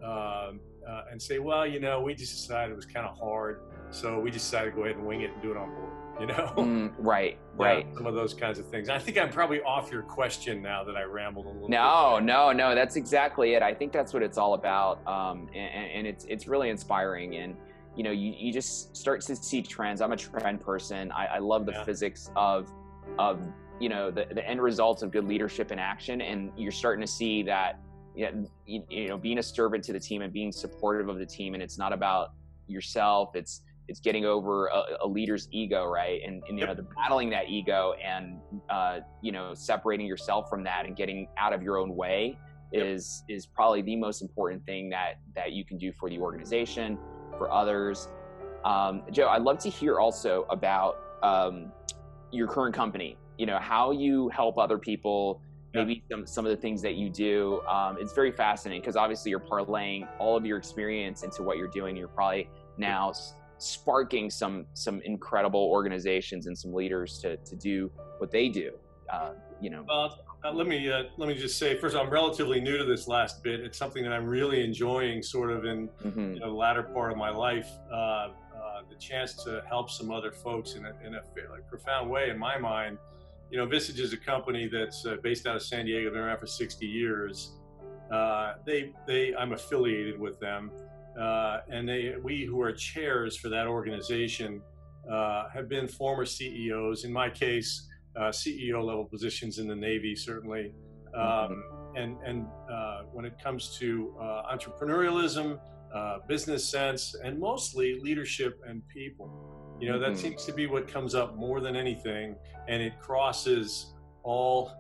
um, 0.03 0.61
uh, 0.89 1.03
and 1.11 1.21
say, 1.21 1.39
well, 1.39 1.67
you 1.67 1.81
know, 1.81 2.01
we 2.01 2.15
just 2.15 2.33
decided 2.33 2.73
it 2.73 2.77
was 2.77 2.87
kind 2.87 3.07
of 3.07 3.17
hard, 3.19 3.61
so 3.91 4.21
we 4.21 4.31
decided 4.31 4.71
to 4.71 4.77
go 4.77 4.85
ahead 4.85 4.97
and 4.97 5.07
wing 5.07 5.23
it 5.23 5.31
and 5.33 5.43
do 5.43 5.51
it 5.51 5.57
on 5.57 5.69
board. 5.69 5.93
You 6.19 6.29
know, 6.29 6.55
mm, 6.57 6.95
right, 6.97 7.39
right. 7.57 7.87
some 7.95 8.07
of 8.07 8.15
those 8.15 8.33
kinds 8.33 8.59
of 8.59 8.67
things. 8.71 8.89
I 8.89 8.99
think 8.99 9.19
I'm 9.19 9.29
probably 9.29 9.61
off 9.61 9.93
your 9.93 10.01
question 10.01 10.63
now 10.63 10.83
that 10.83 10.97
I 10.97 11.03
rambled 11.03 11.45
a 11.45 11.51
little. 11.51 11.69
No, 11.69 12.15
bit. 12.17 12.25
no, 12.25 12.53
no. 12.53 12.75
That's 12.75 12.97
exactly 12.97 13.53
it. 13.53 13.61
I 13.61 13.75
think 13.75 13.93
that's 13.93 14.15
what 14.15 14.23
it's 14.23 14.39
all 14.39 14.55
about, 14.55 15.07
um, 15.07 15.51
and, 15.55 15.91
and 15.93 16.07
it's 16.07 16.25
it's 16.25 16.49
really 16.49 16.71
inspiring 16.71 17.37
and 17.37 17.55
you 17.97 18.03
know 18.03 18.11
you, 18.11 18.35
you 18.37 18.53
just 18.53 18.97
start 18.97 19.21
to 19.23 19.35
see 19.35 19.63
trends. 19.63 20.01
I'm 20.01 20.13
a 20.13 20.17
trend 20.17 20.61
person. 20.61 21.11
I, 21.13 21.27
I 21.27 21.39
love 21.39 21.67
the 21.67 21.73
yeah. 21.73 21.85
physics 21.85 22.31
of 22.37 22.71
of 23.19 23.41
you 23.81 23.89
know 23.89 24.11
the, 24.11 24.27
the 24.33 24.47
end 24.47 24.61
results 24.61 25.03
of 25.03 25.11
good 25.11 25.25
leadership 25.25 25.73
in 25.73 25.79
action. 25.79 26.21
And 26.21 26.53
you're 26.57 26.73
starting 26.73 27.05
to 27.05 27.11
see 27.11 27.43
that 27.45 27.81
you 28.17 29.09
know 29.09 29.17
being 29.17 29.39
a 29.39 29.43
servant 29.43 29.83
to 29.85 29.93
the 29.93 30.01
team 30.01 30.23
and 30.23 30.33
being 30.33 30.53
supportive 30.53 31.09
of 31.09 31.19
the 31.19 31.27
team. 31.27 31.55
And 31.55 31.63
it's 31.63 31.79
not 31.79 31.93
about 31.93 32.33
yourself. 32.67 33.35
It's 33.35 33.63
it's 33.89 34.01
getting 34.01 34.25
over 34.25 34.67
a, 34.67 34.83
a 35.03 35.07
leader's 35.07 35.49
ego 35.53 35.87
right? 35.87 36.21
And, 36.25 36.43
and, 36.49 36.59
you 36.59 36.67
know 36.67 36.75
the 36.75 36.87
battling 36.97 37.31
that 37.31 37.49
ego 37.49 37.95
and 38.05 38.39
uh, 38.69 39.01
you 39.23 39.33
know 39.33 39.55
separating 39.55 40.07
yourself 40.07 40.51
from 40.51 40.63
that 40.65 40.85
and 40.85 40.95
getting 40.97 41.29
out 41.39 41.53
of 41.53 41.63
your 41.63 41.79
own 41.79 41.95
way 41.95 42.39
is 42.73 43.23
yep. 43.29 43.37
is 43.37 43.47
probably 43.47 43.81
the 43.81 43.97
most 43.97 44.23
important 44.23 44.65
thing 44.67 44.91
that 44.91 45.21
that 45.35 45.53
you 45.53 45.65
can 45.65 45.79
do 45.79 45.93
for 45.93 46.11
the 46.11 46.19
organization 46.19 46.99
for 47.37 47.51
others 47.53 48.09
um, 48.65 49.03
joe 49.11 49.29
i'd 49.29 49.43
love 49.43 49.59
to 49.59 49.71
hear 49.71 49.99
also 49.99 50.47
about 50.51 50.99
um, 51.23 51.73
your 52.31 52.49
current 52.49 52.75
company 52.75 53.17
you 53.39 53.47
know 53.47 53.59
how 53.59 53.91
you 53.91 54.29
help 54.29 54.59
other 54.59 54.79
people 54.79 55.41
maybe 55.77 56.03
some, 56.11 56.27
some 56.27 56.47
of 56.47 56.51
the 56.51 56.57
things 56.57 56.83
that 56.83 56.95
you 56.95 57.11
do. 57.11 57.61
Um, 57.69 57.97
it's 58.01 58.13
very 58.13 58.33
fascinating 58.33 58.81
because 58.81 58.97
obviously 58.97 59.31
you're 59.31 59.41
parlaying 59.41 60.09
all 60.19 60.37
of 60.37 60.47
your 60.47 60.59
experience 60.59 61.23
into 61.23 61.43
what 61.43 61.59
you're 61.59 61.69
doing. 61.69 61.97
You're 61.97 62.09
probably 62.09 62.49
now 62.79 63.13
sparking 63.59 64.31
some 64.31 64.67
some 64.75 65.01
incredible 65.05 65.69
organizations 65.73 66.47
and 66.47 66.57
some 66.57 66.75
leaders 66.75 67.19
to 67.21 67.37
to 67.39 67.57
do 67.57 67.91
what 68.19 68.31
they 68.31 68.49
do. 68.49 68.73
Uh, 69.13 69.33
you 69.61 69.71
know. 69.71 69.85
Well, 69.87 70.19
uh, 70.47 70.53
let 70.53 70.67
me 70.67 70.91
uh, 70.91 71.05
let 71.17 71.29
me 71.29 71.35
just 71.35 71.59
say 71.59 71.77
first, 71.77 71.97
I'm 71.97 72.11
relatively 72.11 72.61
new 72.61 72.79
to 72.79 72.85
this 72.85 73.09
last 73.09 73.43
bit. 73.43 73.61
It's 73.61 73.79
something 73.79 74.03
that 74.03 74.13
I'm 74.13 74.27
really 74.27 74.65
enjoying, 74.65 75.23
sort 75.23 75.51
of 75.51 75.65
in 75.65 75.89
mm-hmm. 75.89 76.35
you 76.35 76.41
know, 76.41 76.49
the 76.49 76.55
latter 76.55 76.83
part 76.83 77.13
of 77.13 77.19
my 77.19 77.31
life. 77.31 77.69
Uh, 77.91 77.95
uh, 77.95 78.31
the 78.89 78.97
chance 78.97 79.33
to 79.45 79.63
help 79.69 79.91
some 79.91 80.11
other 80.11 80.31
folks 80.31 80.75
in 80.75 80.85
a, 80.85 80.93
in 81.05 81.15
a 81.15 81.23
fairly 81.35 81.61
profound 81.69 82.11
way, 82.11 82.31
in 82.31 82.39
my 82.39 82.59
mind. 82.59 82.99
You 83.51 83.59
know, 83.59 83.67
Vistage 83.67 84.01
is 84.01 84.13
a 84.13 84.17
company 84.17 84.69
that's 84.69 85.07
uh, 85.07 85.17
based 85.23 85.47
out 85.47 85.57
of 85.57 85.63
San 85.63 85.87
Diego. 85.87 86.11
Been 86.11 86.21
around 86.21 86.39
for 86.39 86.47
60 86.47 86.87
years. 86.87 87.53
they 88.65 88.93
they 89.07 89.35
I'm 89.35 89.53
affiliated 89.53 90.19
with 90.19 90.39
them, 90.41 90.71
and 91.17 91.89
they 91.89 92.15
we 92.23 92.45
who 92.45 92.61
are 92.61 92.73
chairs 92.73 93.37
for 93.37 93.49
that 93.49 93.67
organization 93.67 94.63
have 95.09 95.69
been 95.69 95.89
former 95.89 96.25
CEOs. 96.25 97.05
In 97.05 97.13
my 97.13 97.31
case 97.31 97.89
uh, 98.17 98.31
CEO 98.31 98.83
level 98.85 99.05
positions 99.05 99.59
in 99.59 99.69
the 99.69 99.77
Navy, 99.77 100.15
certainly. 100.17 100.73
Um, 101.15 101.65
and 101.97 102.19
and 102.25 102.47
uh, 102.71 103.03
when 103.13 103.25
it 103.25 103.43
comes 103.43 103.77
to 103.79 104.15
uh, 104.21 104.55
entrepreneurialism, 104.55 105.59
uh, 105.95 106.19
business 106.29 106.69
sense, 106.69 107.15
and 107.25 107.39
mostly 107.39 107.99
leadership 108.01 108.61
and 108.67 108.87
people, 108.89 109.77
you 109.81 109.91
know, 109.91 109.99
that 109.99 110.11
mm-hmm. 110.11 110.21
seems 110.21 110.45
to 110.45 110.53
be 110.53 110.67
what 110.67 110.87
comes 110.89 111.15
up 111.15 111.37
more 111.37 111.61
than 111.61 111.75
anything, 111.77 112.37
and 112.69 112.83
it 112.83 112.99
crosses 113.01 113.95
all, 114.23 114.73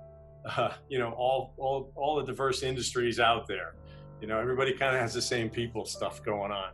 uh, 0.45 0.73
you 0.88 0.99
know, 0.99 1.12
all 1.12 1.55
all 1.57 1.93
all 1.97 2.16
the 2.16 2.25
diverse 2.25 2.62
industries 2.62 3.19
out 3.19 3.47
there. 3.47 3.75
You 4.21 4.26
know, 4.26 4.38
everybody 4.38 4.73
kind 4.73 4.95
of 4.95 5.00
has 5.00 5.14
the 5.14 5.23
same 5.23 5.50
people 5.50 5.85
stuff 5.85 6.23
going 6.23 6.52
on. 6.52 6.71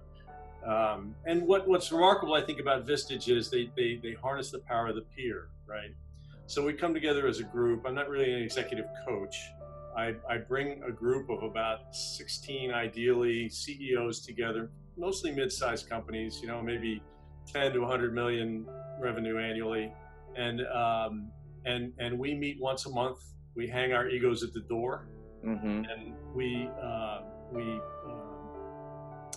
Um, 0.65 1.17
and 1.27 1.43
what, 1.43 1.67
what's 1.67 1.91
remarkable, 1.91 2.35
I 2.35 2.41
think, 2.41 2.61
about 2.61 2.87
Vistage 2.87 3.29
is 3.29 3.51
they, 3.51 3.71
they, 3.77 3.99
they 4.01 4.13
harness 4.13 4.51
the 4.53 4.61
power 4.61 4.89
of 4.89 4.95
the 4.95 5.03
peer, 5.03 5.49
right? 5.67 5.93
So 6.53 6.63
we 6.63 6.75
come 6.75 6.93
together 6.93 7.27
as 7.27 7.41
a 7.41 7.45
group. 7.45 7.87
I'm 7.87 7.95
not 7.95 8.11
really 8.11 8.31
an 8.31 8.43
executive 8.43 8.85
coach. 9.09 9.43
I, 9.97 10.15
I 10.29 10.37
bring 10.37 10.83
a 10.83 10.93
group 10.93 11.31
of 11.31 11.43
about 11.45 11.97
16, 11.97 12.71
ideally, 12.71 13.49
CEOs 13.49 14.21
together, 14.21 14.71
mostly 14.99 15.31
mid-sized 15.31 15.89
companies, 15.89 16.41
you 16.43 16.49
know, 16.49 16.61
maybe 16.61 17.03
10 17.51 17.73
to 17.73 17.81
100 17.81 18.15
million 18.15 18.67
revenue 19.01 19.39
annually. 19.39 19.95
And, 20.37 20.61
um, 20.67 21.31
and, 21.65 21.95
and 21.99 22.19
we 22.19 22.35
meet 22.35 22.61
once 22.61 22.85
a 22.85 22.91
month. 22.91 23.21
We 23.55 23.67
hang 23.67 23.95
our 23.95 24.11
egos 24.11 24.43
at 24.43 24.53
the 24.53 24.61
door 24.61 25.09
mm-hmm. 25.43 25.67
and 25.67 26.13
we, 26.35 26.69
uh, 26.83 27.23
we, 27.51 27.81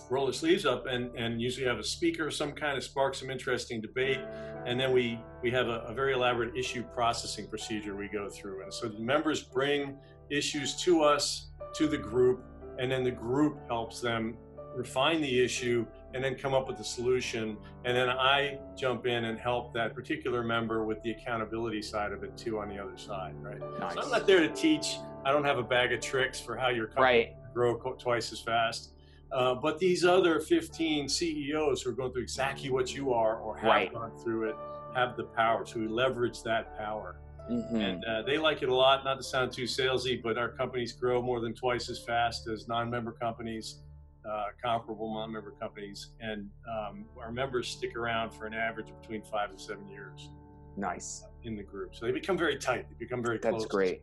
roll 0.08 0.26
the 0.26 0.32
sleeves 0.32 0.64
up 0.64 0.86
and, 0.86 1.14
and 1.16 1.40
usually 1.40 1.66
have 1.66 1.78
a 1.78 1.84
speaker, 1.84 2.30
some 2.30 2.52
kind 2.52 2.76
of 2.76 2.84
spark 2.84 3.14
some 3.14 3.30
interesting 3.30 3.80
debate. 3.80 4.20
And 4.66 4.78
then 4.78 4.92
we, 4.92 5.20
we 5.42 5.50
have 5.52 5.68
a, 5.68 5.84
a 5.86 5.94
very 5.94 6.12
elaborate 6.12 6.56
issue 6.56 6.82
processing 6.82 7.46
procedure 7.46 7.94
we 7.94 8.08
go 8.08 8.28
through. 8.28 8.64
And 8.64 8.74
so 8.74 8.88
the 8.88 8.98
members 8.98 9.42
bring 9.42 9.96
issues 10.28 10.74
to 10.82 11.02
us, 11.02 11.50
to 11.74 11.86
the 11.86 11.96
group, 11.96 12.44
and 12.78 12.90
then 12.90 13.04
the 13.04 13.12
group 13.12 13.60
helps 13.68 14.00
them 14.00 14.36
refine 14.74 15.22
the 15.22 15.44
issue 15.44 15.86
and 16.14 16.22
then 16.22 16.34
come 16.34 16.52
up 16.52 16.66
with 16.66 16.80
a 16.80 16.84
solution. 16.84 17.56
And 17.84 17.96
then 17.96 18.10
I 18.10 18.58
jump 18.76 19.06
in 19.06 19.26
and 19.26 19.38
help 19.38 19.72
that 19.74 19.94
particular 19.94 20.42
member 20.42 20.84
with 20.84 21.00
the 21.02 21.12
accountability 21.12 21.80
side 21.80 22.12
of 22.12 22.24
it 22.24 22.36
too 22.36 22.58
on 22.58 22.68
the 22.68 22.78
other 22.78 22.98
side, 22.98 23.34
right? 23.40 23.60
Nice. 23.78 23.94
So 23.94 24.02
I'm 24.02 24.10
not 24.10 24.26
there 24.26 24.40
to 24.40 24.48
teach. 24.48 24.96
I 25.24 25.30
don't 25.30 25.44
have 25.44 25.58
a 25.58 25.62
bag 25.62 25.92
of 25.92 26.00
tricks 26.00 26.40
for 26.40 26.56
how 26.56 26.68
your 26.68 26.86
company 26.86 27.04
right. 27.04 27.54
grow 27.54 27.76
twice 27.76 28.32
as 28.32 28.40
fast. 28.40 28.92
Uh, 29.32 29.54
but 29.54 29.78
these 29.78 30.04
other 30.04 30.40
15 30.40 31.08
CEOs 31.08 31.82
who 31.82 31.90
are 31.90 31.92
going 31.92 32.12
through 32.12 32.22
exactly 32.22 32.70
what 32.70 32.94
you 32.94 33.12
are 33.12 33.38
or 33.38 33.56
have 33.56 33.68
right. 33.68 33.92
gone 33.92 34.16
through 34.18 34.48
it 34.48 34.56
have 34.94 35.16
the 35.16 35.24
power. 35.24 35.64
So 35.66 35.80
we 35.80 35.88
leverage 35.88 36.42
that 36.42 36.76
power. 36.78 37.20
Mm-hmm. 37.50 37.76
And 37.76 38.04
uh, 38.04 38.22
they 38.22 38.38
like 38.38 38.62
it 38.62 38.68
a 38.68 38.74
lot, 38.74 39.04
not 39.04 39.18
to 39.18 39.22
sound 39.22 39.52
too 39.52 39.64
salesy, 39.64 40.20
but 40.20 40.36
our 40.36 40.48
companies 40.48 40.92
grow 40.92 41.22
more 41.22 41.40
than 41.40 41.54
twice 41.54 41.88
as 41.88 42.02
fast 42.02 42.48
as 42.48 42.66
non 42.66 42.90
member 42.90 43.12
companies, 43.12 43.82
uh, 44.28 44.46
comparable 44.60 45.14
non 45.14 45.32
member 45.32 45.52
companies. 45.60 46.10
And 46.20 46.48
um, 46.68 47.04
our 47.20 47.30
members 47.30 47.68
stick 47.68 47.94
around 47.96 48.32
for 48.32 48.46
an 48.46 48.54
average 48.54 48.88
between 49.00 49.22
five 49.22 49.50
and 49.50 49.60
seven 49.60 49.88
years. 49.88 50.30
Nice. 50.76 51.24
In 51.44 51.56
the 51.56 51.62
group. 51.62 51.94
So 51.94 52.04
they 52.06 52.12
become 52.12 52.36
very 52.36 52.56
tight, 52.56 52.88
they 52.88 52.96
become 52.98 53.22
very 53.22 53.38
That's 53.38 53.52
close. 53.52 53.62
That's 53.62 53.72
great. 53.72 54.02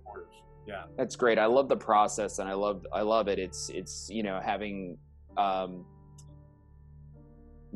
Yeah. 0.66 0.84
That's 0.98 1.18
great. 1.18 1.38
I 1.38 1.46
love 1.46 1.68
the 1.68 1.76
process 1.76 2.40
and 2.40 2.48
I 2.48 2.54
love 2.54 2.86
I 2.94 3.02
love 3.02 3.28
it. 3.28 3.38
It's 3.38 3.70
it's 3.70 4.10
you 4.10 4.24
know 4.24 4.40
having 4.42 4.98
um, 5.38 5.86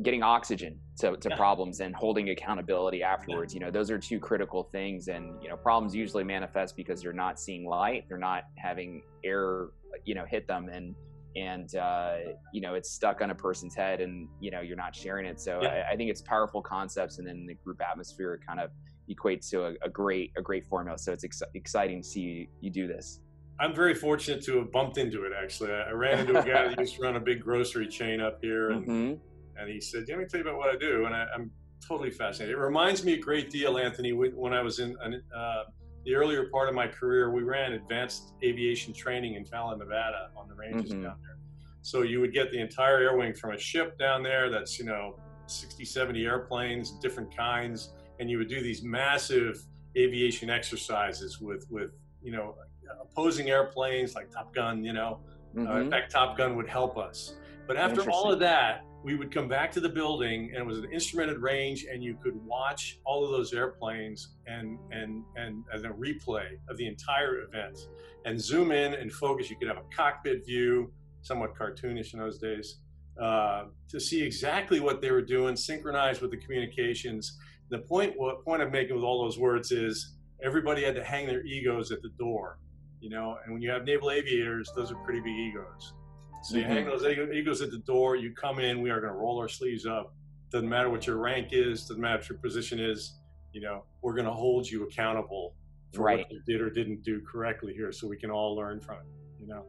getting 0.02 0.22
oxygen 0.22 0.78
to, 0.98 1.16
to 1.16 1.28
yeah. 1.28 1.36
problems 1.36 1.80
and 1.80 1.94
holding 1.94 2.30
accountability 2.30 3.02
afterwards 3.02 3.52
yeah. 3.52 3.58
you 3.58 3.66
know 3.66 3.70
those 3.70 3.90
are 3.90 3.98
two 3.98 4.20
critical 4.20 4.64
things 4.70 5.08
and 5.08 5.42
you 5.42 5.48
know 5.48 5.56
problems 5.56 5.94
usually 5.94 6.24
manifest 6.24 6.76
because 6.76 7.02
they're 7.02 7.12
not 7.12 7.40
seeing 7.40 7.66
light 7.66 8.04
they're 8.08 8.16
not 8.16 8.44
having 8.56 9.02
air 9.24 9.68
you 10.04 10.14
know 10.14 10.24
hit 10.24 10.46
them 10.46 10.68
and 10.68 10.94
and 11.36 11.76
uh, 11.76 12.16
you 12.52 12.60
know 12.60 12.74
it's 12.74 12.90
stuck 12.90 13.20
on 13.20 13.30
a 13.30 13.34
person's 13.34 13.74
head 13.74 14.00
and 14.00 14.28
you 14.40 14.50
know 14.50 14.60
you're 14.60 14.76
not 14.76 14.94
sharing 14.94 15.26
it 15.26 15.40
so 15.40 15.60
yeah. 15.62 15.84
I, 15.88 15.92
I, 15.92 15.96
think 15.96 16.10
it's 16.10 16.22
powerful 16.22 16.62
concepts 16.62 17.18
and 17.18 17.26
then 17.26 17.46
the 17.46 17.54
group 17.54 17.80
atmosphere 17.80 18.40
kind 18.46 18.60
of 18.60 18.70
equates 19.10 19.48
to 19.50 19.64
a, 19.64 19.74
a 19.82 19.88
great 19.88 20.32
a 20.36 20.42
great 20.42 20.66
formula 20.66 20.98
so 20.98 21.12
it's 21.12 21.24
ex- 21.24 21.42
exciting 21.54 22.02
to 22.02 22.08
see 22.08 22.20
you, 22.20 22.46
you 22.60 22.70
do 22.70 22.86
this 22.86 23.20
I'm 23.60 23.74
very 23.74 23.94
fortunate 23.94 24.44
to 24.44 24.58
have 24.58 24.70
bumped 24.70 24.98
into 24.98 25.24
it. 25.24 25.32
Actually, 25.36 25.72
I 25.72 25.90
ran 25.90 26.20
into 26.20 26.38
a 26.38 26.44
guy 26.44 26.68
that 26.68 26.78
used 26.78 26.96
to 26.96 27.02
run 27.02 27.16
a 27.16 27.20
big 27.20 27.42
grocery 27.42 27.88
chain 27.88 28.20
up 28.20 28.38
here, 28.40 28.70
and 28.70 28.86
mm-hmm. 28.86 29.60
and 29.60 29.70
he 29.70 29.80
said, 29.80 30.04
"Let 30.08 30.18
me 30.18 30.24
tell 30.26 30.40
you 30.40 30.46
about 30.46 30.58
what 30.58 30.74
I 30.74 30.78
do." 30.78 31.06
And 31.06 31.14
I, 31.14 31.26
am 31.34 31.50
totally 31.86 32.10
fascinated. 32.10 32.56
It 32.56 32.58
reminds 32.58 33.04
me 33.04 33.14
a 33.14 33.18
great 33.18 33.50
deal, 33.50 33.78
Anthony, 33.78 34.12
when 34.12 34.52
I 34.52 34.62
was 34.62 34.78
in 34.78 34.96
uh, 35.00 35.64
the 36.04 36.14
earlier 36.14 36.48
part 36.50 36.68
of 36.68 36.74
my 36.74 36.86
career. 36.86 37.32
We 37.32 37.42
ran 37.42 37.72
advanced 37.72 38.34
aviation 38.44 38.94
training 38.94 39.34
in 39.34 39.44
Fallon, 39.44 39.78
Nevada, 39.78 40.30
on 40.36 40.48
the 40.48 40.54
ranges 40.54 40.92
mm-hmm. 40.92 41.02
down 41.02 41.16
there. 41.22 41.36
So 41.82 42.02
you 42.02 42.20
would 42.20 42.32
get 42.32 42.50
the 42.52 42.60
entire 42.60 42.98
air 42.98 43.16
wing 43.16 43.34
from 43.34 43.52
a 43.52 43.58
ship 43.58 43.98
down 43.98 44.22
there. 44.22 44.50
That's 44.50 44.78
you 44.78 44.84
know 44.84 45.18
60, 45.46 45.84
70 45.84 46.24
airplanes, 46.24 46.92
different 46.92 47.36
kinds, 47.36 47.90
and 48.20 48.30
you 48.30 48.38
would 48.38 48.48
do 48.48 48.62
these 48.62 48.82
massive 48.84 49.64
aviation 49.96 50.48
exercises 50.48 51.40
with 51.40 51.66
with 51.70 51.90
you 52.22 52.30
know 52.30 52.54
opposing 53.00 53.50
airplanes 53.50 54.14
like 54.14 54.30
Top 54.30 54.54
Gun, 54.54 54.84
you 54.84 54.92
know. 54.92 55.20
Mm-hmm. 55.54 55.66
Uh, 55.66 55.70
in 55.76 55.80
mm-hmm. 55.82 55.90
fact, 55.90 56.12
Top 56.12 56.36
Gun 56.36 56.56
would 56.56 56.68
help 56.68 56.98
us. 56.98 57.34
But 57.66 57.76
after 57.76 58.10
all 58.10 58.32
of 58.32 58.38
that, 58.40 58.84
we 59.04 59.14
would 59.14 59.32
come 59.32 59.48
back 59.48 59.70
to 59.72 59.80
the 59.80 59.88
building 59.88 60.50
and 60.52 60.56
it 60.56 60.66
was 60.66 60.78
an 60.78 60.90
instrumented 60.92 61.40
range 61.40 61.86
and 61.90 62.02
you 62.02 62.16
could 62.22 62.34
watch 62.44 62.98
all 63.04 63.24
of 63.24 63.30
those 63.30 63.52
airplanes 63.52 64.34
and 64.46 64.78
and 64.90 65.22
and 65.36 65.64
as 65.72 65.84
a 65.84 65.88
replay 65.88 66.46
of 66.68 66.76
the 66.76 66.86
entire 66.86 67.42
event 67.42 67.78
and 68.24 68.40
zoom 68.40 68.72
in 68.72 68.94
and 68.94 69.12
focus 69.12 69.48
you 69.48 69.56
could 69.56 69.68
have 69.68 69.76
a 69.76 69.96
cockpit 69.96 70.44
view 70.44 70.92
somewhat 71.22 71.54
cartoonish 71.54 72.12
in 72.12 72.18
those 72.18 72.38
days 72.38 72.80
uh, 73.22 73.64
to 73.88 73.98
see 73.98 74.22
exactly 74.22 74.78
what 74.78 75.00
they 75.00 75.10
were 75.10 75.22
doing 75.22 75.56
synchronized 75.56 76.20
with 76.20 76.30
the 76.30 76.36
communications 76.36 77.38
the 77.70 77.78
point 77.78 78.12
what 78.16 78.44
point 78.44 78.60
i'm 78.60 78.70
making 78.70 78.96
with 78.96 79.04
all 79.04 79.22
those 79.22 79.38
words 79.38 79.70
is 79.70 80.16
everybody 80.42 80.82
had 80.82 80.94
to 80.94 81.04
hang 81.04 81.26
their 81.26 81.44
egos 81.44 81.92
at 81.92 82.02
the 82.02 82.10
door 82.18 82.58
you 83.00 83.10
know. 83.10 83.38
And 83.44 83.52
when 83.52 83.62
you 83.62 83.70
have 83.70 83.84
naval 83.84 84.10
aviators, 84.10 84.70
those 84.74 84.92
are 84.92 84.96
pretty 84.96 85.20
big 85.20 85.34
egos. 85.34 85.94
So 86.42 86.56
you 86.56 86.62
mm-hmm. 86.62 86.72
hang 86.72 86.84
those 86.84 87.04
egos 87.04 87.62
at 87.62 87.70
the 87.70 87.78
door. 87.78 88.16
You 88.16 88.32
come 88.32 88.58
in. 88.58 88.80
We 88.80 88.90
are 88.90 89.00
going 89.00 89.12
to 89.12 89.18
roll 89.18 89.38
our 89.38 89.48
sleeves 89.48 89.86
up. 89.86 90.14
Doesn't 90.50 90.68
matter 90.68 90.88
what 90.88 91.06
your 91.06 91.16
rank 91.16 91.48
is. 91.52 91.82
Doesn't 91.82 92.00
matter 92.00 92.18
what 92.18 92.28
your 92.28 92.38
position 92.38 92.78
is. 92.78 93.14
You 93.52 93.60
know, 93.60 93.84
we're 94.02 94.14
going 94.14 94.26
to 94.26 94.32
hold 94.32 94.68
you 94.68 94.84
accountable 94.84 95.54
for 95.92 96.02
right. 96.02 96.18
what 96.18 96.30
you 96.30 96.40
did 96.46 96.60
or 96.60 96.70
didn't 96.70 97.02
do 97.02 97.20
correctly 97.20 97.72
here, 97.74 97.92
so 97.92 98.06
we 98.06 98.16
can 98.16 98.30
all 98.30 98.54
learn 98.54 98.80
from 98.80 98.96
it. 98.96 99.06
You 99.40 99.48
know. 99.48 99.64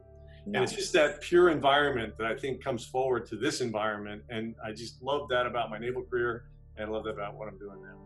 Nice. 0.46 0.56
And 0.56 0.64
it's 0.64 0.74
just 0.74 0.94
that 0.94 1.22
pure 1.22 1.50
environment 1.50 2.18
that 2.18 2.26
I 2.26 2.36
think 2.36 2.64
comes 2.64 2.86
forward 2.86 3.28
to 3.28 3.36
this 3.36 3.62
environment. 3.62 4.24
And 4.30 4.56
I 4.64 4.72
just 4.72 5.02
love 5.02 5.28
that 5.30 5.46
about 5.46 5.70
my 5.70 5.78
naval 5.78 6.04
career 6.04 6.46
and 6.78 6.88
I 6.88 6.92
love 6.92 7.04
that 7.04 7.12
about 7.12 7.36
what 7.36 7.48
I'm 7.48 7.58
doing 7.58 7.82
now. 7.82 7.98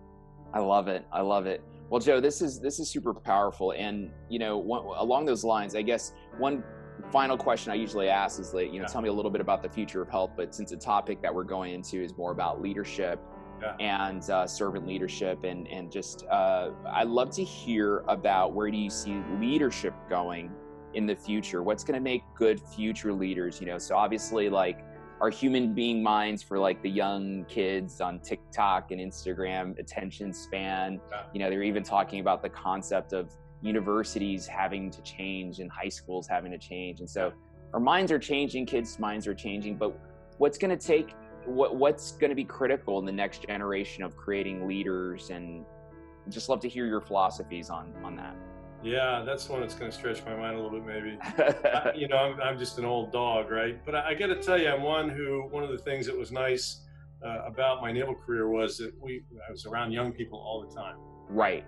I 0.53 0.59
love 0.59 0.87
it. 0.87 1.05
I 1.11 1.21
love 1.21 1.45
it. 1.45 1.63
Well, 1.93 1.99
Joe, 1.99 2.19
this 2.19 2.41
is 2.41 2.59
this 2.59 2.79
is 2.79 2.89
super 2.89 3.13
powerful, 3.13 3.69
and 3.69 4.09
you 4.27 4.39
know, 4.39 4.57
one, 4.57 4.83
along 4.97 5.25
those 5.25 5.43
lines, 5.43 5.75
I 5.75 5.83
guess 5.83 6.11
one 6.39 6.63
final 7.11 7.37
question 7.37 7.71
I 7.71 7.75
usually 7.75 8.09
ask 8.09 8.39
is 8.39 8.51
like, 8.51 8.73
you 8.73 8.79
know, 8.79 8.85
yeah. 8.85 8.87
tell 8.87 9.03
me 9.03 9.09
a 9.09 9.13
little 9.13 9.29
bit 9.29 9.41
about 9.41 9.61
the 9.61 9.69
future 9.69 10.01
of 10.01 10.09
health. 10.09 10.31
But 10.35 10.55
since 10.55 10.71
the 10.71 10.75
topic 10.75 11.21
that 11.21 11.31
we're 11.31 11.43
going 11.43 11.71
into 11.71 12.01
is 12.03 12.17
more 12.17 12.31
about 12.31 12.63
leadership 12.63 13.19
yeah. 13.61 13.75
and 13.79 14.27
uh, 14.27 14.47
servant 14.47 14.87
leadership, 14.87 15.43
and 15.43 15.67
and 15.67 15.91
just, 15.91 16.25
uh, 16.31 16.71
I'd 16.87 17.09
love 17.09 17.29
to 17.35 17.43
hear 17.43 17.99
about 18.07 18.55
where 18.55 18.71
do 18.71 18.77
you 18.77 18.89
see 18.89 19.21
leadership 19.39 19.93
going 20.09 20.49
in 20.95 21.05
the 21.05 21.15
future? 21.15 21.61
What's 21.61 21.83
going 21.83 21.99
to 21.99 22.03
make 22.03 22.23
good 22.33 22.59
future 22.59 23.13
leaders? 23.13 23.61
You 23.61 23.67
know, 23.67 23.77
so 23.77 23.95
obviously, 23.95 24.49
like 24.49 24.83
our 25.23 25.29
human 25.29 25.73
being 25.73 26.03
minds 26.03 26.43
for 26.43 26.59
like 26.59 26.83
the 26.83 26.89
young 26.89 27.45
kids 27.45 28.01
on 28.01 28.19
TikTok 28.19 28.91
and 28.91 28.99
Instagram 28.99 29.79
attention 29.79 30.33
span. 30.33 30.99
You 31.31 31.39
know, 31.39 31.49
they're 31.49 31.63
even 31.63 31.81
talking 31.81 32.19
about 32.19 32.41
the 32.41 32.49
concept 32.49 33.13
of 33.13 33.31
universities 33.61 34.45
having 34.45 34.91
to 34.91 35.01
change 35.01 35.59
and 35.59 35.71
high 35.71 35.87
schools 35.87 36.27
having 36.27 36.51
to 36.51 36.57
change. 36.57 36.99
And 36.99 37.09
so 37.09 37.31
our 37.73 37.79
minds 37.79 38.11
are 38.11 38.19
changing, 38.19 38.65
kids' 38.65 38.99
minds 38.99 39.25
are 39.25 39.33
changing, 39.33 39.77
but 39.77 39.97
what's 40.39 40.57
going 40.57 40.77
to 40.77 40.87
take 40.87 41.15
what 41.45 41.77
what's 41.77 42.11
going 42.11 42.29
to 42.29 42.35
be 42.35 42.43
critical 42.43 42.99
in 42.99 43.05
the 43.05 43.11
next 43.13 43.47
generation 43.47 44.03
of 44.03 44.17
creating 44.17 44.67
leaders 44.67 45.29
and 45.29 45.63
just 46.27 46.49
love 46.49 46.59
to 46.59 46.67
hear 46.67 46.85
your 46.85 46.99
philosophies 46.99 47.69
on 47.69 47.93
on 48.03 48.17
that. 48.17 48.35
Yeah, 48.83 49.23
that's 49.25 49.47
one 49.47 49.61
that's 49.61 49.75
going 49.75 49.89
to 49.89 49.95
stretch 49.95 50.23
my 50.25 50.35
mind 50.35 50.57
a 50.57 50.61
little 50.61 50.79
bit, 50.79 50.85
maybe. 50.85 51.17
I, 51.21 51.93
you 51.95 52.07
know, 52.07 52.17
I'm, 52.17 52.41
I'm 52.41 52.59
just 52.59 52.77
an 52.77 52.85
old 52.85 53.11
dog, 53.11 53.49
right? 53.49 53.83
But 53.85 53.95
I, 53.95 54.09
I 54.09 54.13
got 54.13 54.27
to 54.27 54.35
tell 54.35 54.59
you, 54.59 54.69
I'm 54.69 54.83
one 54.83 55.09
who, 55.09 55.47
one 55.49 55.63
of 55.63 55.69
the 55.69 55.77
things 55.77 56.05
that 56.07 56.17
was 56.17 56.31
nice 56.31 56.81
uh, 57.25 57.43
about 57.45 57.81
my 57.81 57.91
naval 57.91 58.15
career 58.15 58.49
was 58.49 58.77
that 58.77 58.93
we, 59.01 59.23
I 59.47 59.51
was 59.51 59.65
around 59.65 59.91
young 59.91 60.11
people 60.11 60.39
all 60.39 60.61
the 60.61 60.75
time. 60.75 60.97
Right. 61.29 61.65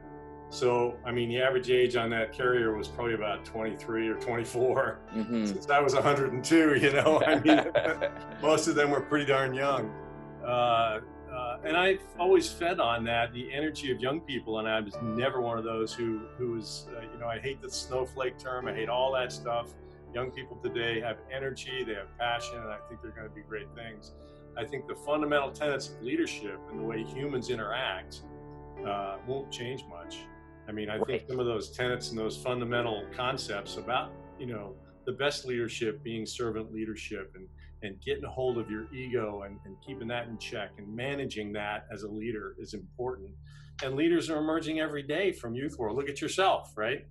So, 0.49 0.97
I 1.05 1.11
mean, 1.11 1.29
the 1.29 1.41
average 1.41 1.69
age 1.69 1.95
on 1.95 2.09
that 2.11 2.31
carrier 2.31 2.75
was 2.75 2.87
probably 2.87 3.13
about 3.15 3.45
23 3.45 4.07
or 4.07 4.15
24. 4.15 4.99
Mm-hmm. 5.15 5.45
Since 5.45 5.69
I 5.69 5.79
was 5.79 5.93
102, 5.93 6.75
you 6.75 6.93
know, 6.93 7.21
I 7.25 7.39
mean, 7.39 8.11
most 8.41 8.67
of 8.67 8.75
them 8.75 8.91
were 8.91 9.01
pretty 9.01 9.25
darn 9.25 9.53
young. 9.53 9.91
Uh, 10.43 10.47
uh, 10.47 10.99
and 11.65 11.75
I've 11.75 11.99
always 12.19 12.47
fed 12.47 12.79
on 12.79 13.03
that, 13.05 13.33
the 13.33 13.51
energy 13.51 13.91
of 13.91 13.99
young 13.99 14.21
people. 14.21 14.59
And 14.59 14.67
I 14.67 14.79
was 14.79 14.95
never 15.01 15.41
one 15.41 15.57
of 15.57 15.63
those 15.63 15.93
who, 15.93 16.21
who 16.37 16.51
was, 16.51 16.87
uh, 16.95 17.01
you 17.01 17.19
know, 17.19 17.27
I 17.27 17.39
hate 17.39 17.61
the 17.61 17.69
snowflake 17.69 18.37
term. 18.37 18.67
I 18.67 18.73
hate 18.73 18.87
all 18.87 19.11
that 19.13 19.31
stuff. 19.31 19.73
Young 20.13 20.31
people 20.31 20.57
today 20.63 21.01
have 21.01 21.17
energy, 21.35 21.83
they 21.83 21.95
have 21.95 22.15
passion, 22.17 22.57
and 22.57 22.69
I 22.69 22.77
think 22.87 23.01
they're 23.01 23.11
going 23.11 23.27
to 23.27 23.33
be 23.33 23.41
great 23.41 23.67
things. 23.75 24.13
I 24.57 24.63
think 24.63 24.87
the 24.87 24.95
fundamental 24.95 25.51
tenets 25.51 25.89
of 25.89 26.01
leadership 26.01 26.59
and 26.69 26.79
the 26.79 26.83
way 26.83 27.03
humans 27.03 27.49
interact 27.49 28.21
uh, 28.87 29.17
won't 29.27 29.51
change 29.51 29.83
much. 29.89 30.19
I 30.69 30.71
mean, 30.71 30.89
I 30.89 30.97
right. 30.97 31.07
think 31.07 31.23
some 31.27 31.39
of 31.39 31.45
those 31.45 31.71
tenets 31.71 32.11
and 32.11 32.17
those 32.17 32.37
fundamental 32.37 33.05
concepts 33.13 33.75
about, 33.75 34.11
you 34.39 34.45
know, 34.45 34.73
the 35.05 35.11
best 35.11 35.45
leadership 35.45 36.01
being 36.03 36.25
servant 36.25 36.73
leadership 36.73 37.33
and, 37.35 37.47
and 37.85 38.01
getting 38.01 38.25
a 38.25 38.29
hold 38.29 38.57
of 38.57 38.69
your 38.69 38.91
ego 38.93 39.43
and, 39.43 39.59
and 39.65 39.75
keeping 39.85 40.07
that 40.09 40.27
in 40.27 40.37
check 40.37 40.71
and 40.77 40.93
managing 40.93 41.53
that 41.53 41.85
as 41.91 42.03
a 42.03 42.07
leader 42.07 42.55
is 42.59 42.73
important. 42.73 43.29
And 43.83 43.95
leaders 43.95 44.29
are 44.29 44.37
emerging 44.37 44.79
every 44.79 45.03
day 45.03 45.31
from 45.31 45.55
youth 45.55 45.77
world. 45.77 45.97
Look 45.97 46.09
at 46.09 46.21
yourself, 46.21 46.73
right? 46.75 47.05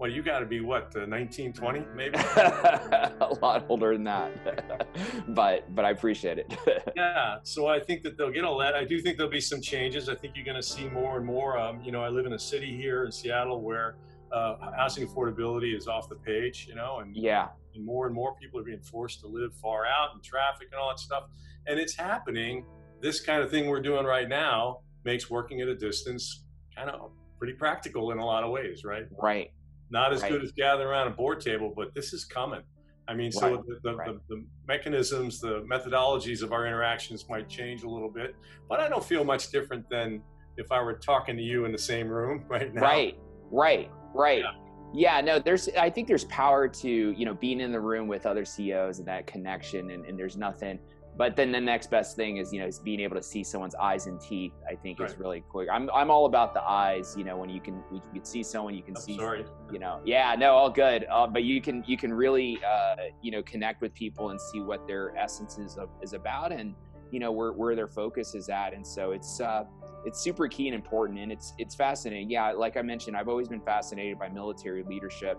Well, 0.00 0.10
you 0.10 0.22
got 0.22 0.38
to 0.38 0.46
be 0.46 0.62
what, 0.62 0.96
uh, 0.96 1.04
19, 1.04 1.52
20, 1.52 1.84
maybe? 1.94 2.16
a 2.18 3.36
lot 3.42 3.66
older 3.68 3.92
than 3.92 4.04
that, 4.04 4.86
but 5.28 5.74
but 5.74 5.84
I 5.84 5.90
appreciate 5.90 6.38
it. 6.38 6.56
yeah, 6.96 7.36
so 7.42 7.66
I 7.66 7.80
think 7.80 8.02
that 8.04 8.16
they'll 8.16 8.30
get 8.30 8.42
all 8.42 8.56
that. 8.60 8.74
I 8.74 8.84
do 8.84 8.98
think 9.02 9.18
there'll 9.18 9.30
be 9.30 9.42
some 9.42 9.60
changes. 9.60 10.08
I 10.08 10.14
think 10.14 10.36
you're 10.36 10.44
going 10.44 10.56
to 10.56 10.62
see 10.62 10.88
more 10.88 11.18
and 11.18 11.26
more. 11.26 11.58
Um, 11.58 11.82
you 11.82 11.92
know, 11.92 12.02
I 12.02 12.08
live 12.08 12.24
in 12.24 12.32
a 12.32 12.38
city 12.38 12.74
here 12.74 13.04
in 13.04 13.12
Seattle 13.12 13.60
where 13.60 13.96
uh, 14.32 14.54
housing 14.74 15.06
affordability 15.06 15.76
is 15.76 15.86
off 15.86 16.08
the 16.08 16.14
page. 16.14 16.64
You 16.66 16.76
know, 16.76 17.00
and 17.00 17.14
yeah, 17.14 17.48
and 17.74 17.84
more 17.84 18.06
and 18.06 18.14
more 18.14 18.34
people 18.36 18.60
are 18.60 18.64
being 18.64 18.80
forced 18.80 19.20
to 19.20 19.26
live 19.26 19.54
far 19.54 19.86
out 19.86 20.10
in 20.14 20.20
traffic 20.22 20.68
and 20.72 20.80
all 20.80 20.88
that 20.88 20.98
stuff, 20.98 21.24
and 21.66 21.78
it's 21.78 21.94
happening. 21.94 22.64
This 23.00 23.20
kind 23.20 23.42
of 23.42 23.50
thing 23.50 23.66
we're 23.66 23.80
doing 23.80 24.04
right 24.04 24.28
now 24.28 24.80
makes 25.04 25.30
working 25.30 25.60
at 25.60 25.68
a 25.68 25.74
distance 25.74 26.44
kind 26.76 26.90
of 26.90 27.10
pretty 27.38 27.54
practical 27.54 28.10
in 28.12 28.18
a 28.18 28.24
lot 28.24 28.44
of 28.44 28.50
ways, 28.50 28.84
right? 28.84 29.04
Right 29.18 29.50
not 29.90 30.12
as 30.12 30.22
right. 30.22 30.32
good 30.32 30.42
as 30.42 30.52
gathering 30.52 30.86
around 30.86 31.08
a 31.08 31.10
board 31.10 31.40
table, 31.40 31.72
but 31.74 31.94
this 31.94 32.12
is 32.12 32.24
coming. 32.24 32.62
I 33.08 33.14
mean, 33.14 33.32
so 33.32 33.56
right. 33.56 33.66
the, 33.66 33.90
the, 33.90 33.96
right. 33.96 34.06
the, 34.28 34.36
the, 34.36 34.44
mechanisms, 34.68 35.40
the 35.40 35.66
methodologies 35.68 36.42
of 36.42 36.52
our 36.52 36.66
interactions 36.66 37.28
might 37.28 37.48
change 37.48 37.82
a 37.82 37.88
little 37.88 38.10
bit, 38.10 38.36
but 38.68 38.78
I 38.78 38.88
don't 38.88 39.04
feel 39.04 39.24
much 39.24 39.50
different 39.50 39.88
than 39.90 40.22
if 40.56 40.70
I 40.70 40.80
were 40.80 40.94
talking 40.94 41.36
to 41.36 41.42
you 41.42 41.64
in 41.64 41.72
the 41.72 41.78
same 41.78 42.08
room 42.08 42.44
right 42.48 42.72
now. 42.72 42.82
Right, 42.82 43.18
right, 43.50 43.90
right. 44.14 44.42
Yeah. 44.42 44.52
Yeah. 44.92 45.20
no, 45.20 45.38
there's, 45.38 45.68
I 45.70 45.90
think 45.90 46.08
there's 46.08 46.24
power 46.24 46.68
to, 46.68 46.88
you 46.88 47.24
know, 47.24 47.34
being 47.34 47.60
in 47.60 47.72
the 47.72 47.80
room 47.80 48.08
with 48.08 48.26
other 48.26 48.44
CEOs 48.44 48.98
and 48.98 49.08
that 49.08 49.26
connection. 49.26 49.90
And, 49.90 50.04
and 50.04 50.18
there's 50.18 50.36
nothing, 50.36 50.78
but 51.16 51.36
then 51.36 51.52
the 51.52 51.60
next 51.60 51.90
best 51.90 52.16
thing 52.16 52.38
is 52.38 52.52
you 52.52 52.60
know 52.60 52.66
is 52.66 52.78
being 52.78 53.00
able 53.00 53.16
to 53.16 53.22
see 53.22 53.42
someone's 53.42 53.74
eyes 53.74 54.06
and 54.06 54.20
teeth 54.20 54.52
i 54.70 54.74
think 54.74 54.98
right. 54.98 55.10
is 55.10 55.18
really 55.18 55.40
quick 55.40 55.68
i'm, 55.70 55.90
I'm 55.92 56.10
all 56.10 56.26
about 56.26 56.54
the 56.54 56.62
eyes 56.62 57.14
you 57.16 57.24
know 57.24 57.36
when 57.36 57.50
you 57.50 57.60
can 57.60 57.82
you 57.92 58.00
can 58.12 58.24
see 58.24 58.42
someone 58.42 58.74
you 58.74 58.82
can 58.82 58.96
I'm 58.96 59.02
see 59.02 59.16
sorry. 59.16 59.44
you 59.72 59.78
know 59.78 60.00
yeah 60.04 60.34
no 60.38 60.52
all 60.52 60.70
good 60.70 61.06
uh, 61.10 61.26
but 61.26 61.44
you 61.44 61.60
can 61.60 61.84
you 61.86 61.96
can 61.96 62.12
really 62.12 62.58
uh, 62.64 62.96
you 63.22 63.30
know 63.30 63.42
connect 63.42 63.82
with 63.82 63.92
people 63.94 64.30
and 64.30 64.40
see 64.40 64.60
what 64.60 64.86
their 64.86 65.16
essence 65.16 65.58
is, 65.58 65.76
of, 65.76 65.88
is 66.02 66.12
about 66.12 66.52
and 66.52 66.74
you 67.12 67.20
know 67.20 67.32
where, 67.32 67.52
where 67.52 67.74
their 67.74 67.88
focus 67.88 68.34
is 68.34 68.48
at. 68.48 68.74
And 68.74 68.86
so 68.86 69.12
it's 69.12 69.40
uh, 69.40 69.64
it's 70.04 70.20
super 70.20 70.48
key 70.48 70.68
and 70.68 70.74
important 70.74 71.18
and 71.18 71.30
it's 71.30 71.54
it's 71.58 71.74
fascinating. 71.74 72.30
Yeah 72.30 72.52
like 72.52 72.76
i 72.76 72.82
mentioned 72.82 73.16
i've 73.16 73.28
always 73.28 73.48
been 73.48 73.60
fascinated 73.60 74.18
by 74.18 74.28
military 74.28 74.82
leadership 74.82 75.38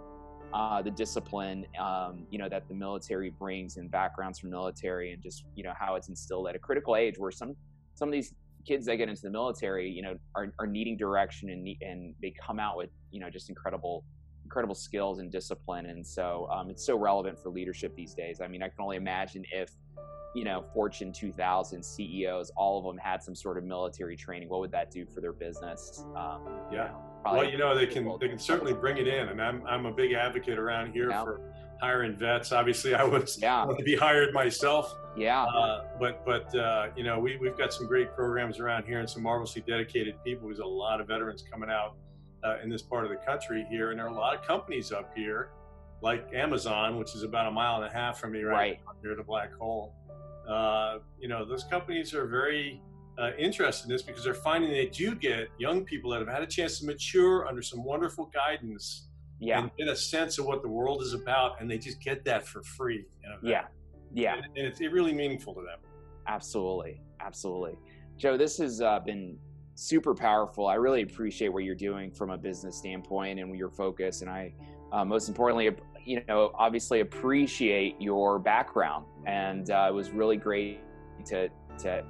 uh, 0.54 0.82
the 0.82 0.92
discipline, 0.92 1.66
um, 1.80 2.26
you 2.30 2.38
know, 2.38 2.50
that 2.50 2.68
the 2.68 2.74
military 2.74 3.30
brings 3.30 3.78
and 3.78 3.90
backgrounds 3.90 4.40
from 4.40 4.50
military, 4.50 5.14
and 5.14 5.24
just 5.24 5.46
you 5.56 5.64
know 5.64 5.74
how 5.80 5.96
it's 5.96 6.10
instilled 6.10 6.48
at 6.48 6.56
a 6.56 6.60
critical 6.60 6.96
age 6.96 7.18
where 7.18 7.32
some 7.32 7.56
some 7.94 8.10
of 8.10 8.14
these 8.14 8.34
kids 8.68 8.86
that 8.86 8.98
get 8.98 9.10
into 9.10 9.22
the 9.22 9.30
military, 9.30 9.90
you 9.90 10.02
know, 10.02 10.16
are, 10.36 10.54
are 10.60 10.68
needing 10.68 10.98
direction 10.98 11.50
and 11.50 11.68
and 11.82 12.14
they 12.22 12.34
come 12.46 12.60
out 12.60 12.78
with 12.78 12.90
you 13.12 13.20
know 13.20 13.30
just 13.30 13.50
incredible 13.50 14.04
incredible 14.44 14.76
skills 14.76 15.20
and 15.20 15.32
discipline, 15.32 15.86
and 15.86 16.06
so 16.06 16.50
um, 16.52 16.70
it's 16.70 16.86
so 16.86 16.98
relevant 16.98 17.40
for 17.42 17.50
leadership 17.50 17.96
these 17.96 18.14
days. 18.14 18.42
I 18.42 18.48
mean, 18.48 18.62
I 18.62 18.68
can 18.68 18.82
only 18.82 18.98
imagine 18.98 19.46
if 19.54 19.72
you 20.34 20.44
know 20.44 20.64
Fortune 20.74 21.12
2000 21.12 21.84
CEOs, 21.84 22.52
all 22.56 22.80
of 22.80 22.86
them 22.86 22.98
had 22.98 23.22
some 23.22 23.36
sort 23.36 23.58
of 23.58 23.64
military 23.64 24.16
training. 24.16 24.50
What 24.50 24.62
would 24.62 24.72
that 24.72 24.92
do 24.92 25.06
for 25.06 25.22
their 25.22 25.34
business? 25.34 26.06
Um, 26.16 26.48
yeah. 26.72 26.72
You 26.72 26.78
know, 26.78 27.12
well, 27.26 27.50
you 27.50 27.58
know, 27.58 27.76
they 27.76 27.86
can 27.86 28.10
they 28.20 28.30
can 28.30 28.40
certainly 28.40 28.74
bring 28.74 28.98
it 28.98 29.08
in, 29.08 29.30
and 29.30 29.42
I'm 29.42 29.66
I'm 29.68 29.86
a 29.86 29.92
big 29.92 30.14
advocate 30.14 30.58
around 30.58 30.92
here 30.92 31.10
yeah. 31.10 31.24
for 31.24 31.42
hiring 31.82 32.16
vets. 32.16 32.52
Obviously, 32.52 32.94
I 32.96 33.04
would 33.04 33.30
yeah. 33.38 33.66
want 33.66 33.78
to 33.78 33.84
be 33.84 33.96
hired 33.96 34.34
myself. 34.34 34.96
Yeah. 35.16 35.44
Uh, 35.44 35.86
but 36.00 36.26
but 36.26 36.54
uh, 36.56 36.88
you 36.96 37.04
know, 37.04 37.20
we 37.20 37.38
we've 37.38 37.58
got 37.58 37.74
some 37.74 37.86
great 37.86 38.14
programs 38.16 38.60
around 38.60 38.86
here, 38.86 39.00
and 39.00 39.10
some 39.10 39.24
marvelously 39.24 39.64
dedicated 39.68 40.16
people. 40.24 40.48
There's 40.48 40.60
a 40.60 40.66
lot 40.66 41.02
of 41.02 41.08
veterans 41.08 41.44
coming 41.50 41.70
out 41.70 41.96
uh, 42.44 42.58
in 42.64 42.70
this 42.70 42.82
part 42.82 43.06
of 43.06 43.12
the 43.12 43.18
country 43.18 43.66
here, 43.70 43.92
and 43.92 44.00
there 44.00 44.08
are 44.08 44.14
a 44.14 44.18
lot 44.18 44.36
of 44.36 44.46
companies 44.46 44.92
up 44.92 45.12
here, 45.16 45.50
like 46.02 46.28
Amazon, 46.34 46.98
which 46.98 47.16
is 47.16 47.24
about 47.24 47.48
a 47.48 47.52
mile 47.52 47.82
and 47.82 47.86
a 47.86 47.94
half 47.94 48.20
from 48.20 48.34
me 48.34 48.42
right, 48.42 48.56
right. 48.56 48.80
here 49.02 49.16
to 49.16 49.24
Black 49.24 49.54
Hole. 49.54 49.94
Uh, 50.50 51.00
you 51.20 51.28
know, 51.28 51.46
those 51.46 51.64
companies 51.64 52.14
are 52.14 52.28
very 52.28 52.82
uh, 53.20 53.32
interested 53.38 53.86
in 53.86 53.92
this 53.92 54.02
because 54.02 54.24
they're 54.24 54.34
finding 54.34 54.72
they 54.72 54.88
do 54.88 55.14
get 55.16 55.50
young 55.60 55.84
people 55.86 56.10
that 56.12 56.20
have 56.20 56.28
had 56.28 56.42
a 56.42 56.48
chance 56.48 56.80
to 56.80 56.86
mature 56.86 57.48
under 57.48 57.62
some 57.62 57.84
wonderful 57.84 58.32
guidance 58.34 59.08
yeah. 59.40 59.60
and 59.60 59.72
get 59.78 59.88
a 59.88 59.96
sense 59.96 60.38
of 60.38 60.46
what 60.46 60.62
the 60.62 60.68
world 60.68 61.02
is 61.02 61.14
about, 61.14 61.60
and 61.60 61.70
they 61.70 61.78
just 61.78 62.02
get 62.02 62.24
that 62.26 62.48
for 62.48 62.62
free. 62.64 63.06
yeah, 63.44 63.66
yeah, 64.14 64.36
and, 64.36 64.46
and 64.58 64.68
it's 64.68 64.80
really 64.80 65.14
meaningful 65.14 65.54
to 65.54 65.62
them. 65.62 65.80
Absolutely, 66.28 67.02
absolutely, 67.20 67.78
Joe. 68.18 68.38
This 68.38 68.58
has 68.60 68.82
uh, 68.82 69.00
been 69.00 69.38
super 69.76 70.14
powerful. 70.14 70.68
I 70.68 70.76
really 70.76 71.02
appreciate 71.02 71.50
what 71.50 71.64
you're 71.64 71.76
doing 71.76 72.12
from 72.12 72.30
a 72.30 72.38
business 72.38 72.78
standpoint 72.78 73.40
and 73.40 73.56
your 73.56 73.72
focus, 73.72 74.22
and 74.22 74.30
I, 74.30 74.54
uh, 74.92 75.06
most 75.06 75.30
importantly, 75.30 75.70
you 76.06 76.22
know, 76.28 76.52
obviously 76.56 77.02
appreciate 77.02 77.96
your 78.00 78.40
background, 78.40 79.06
and 79.26 79.70
uh, 79.70 79.88
it 79.90 79.94
was 79.94 80.12
really 80.12 80.38
great 80.38 80.80
to 81.26 81.50
to 81.80 82.04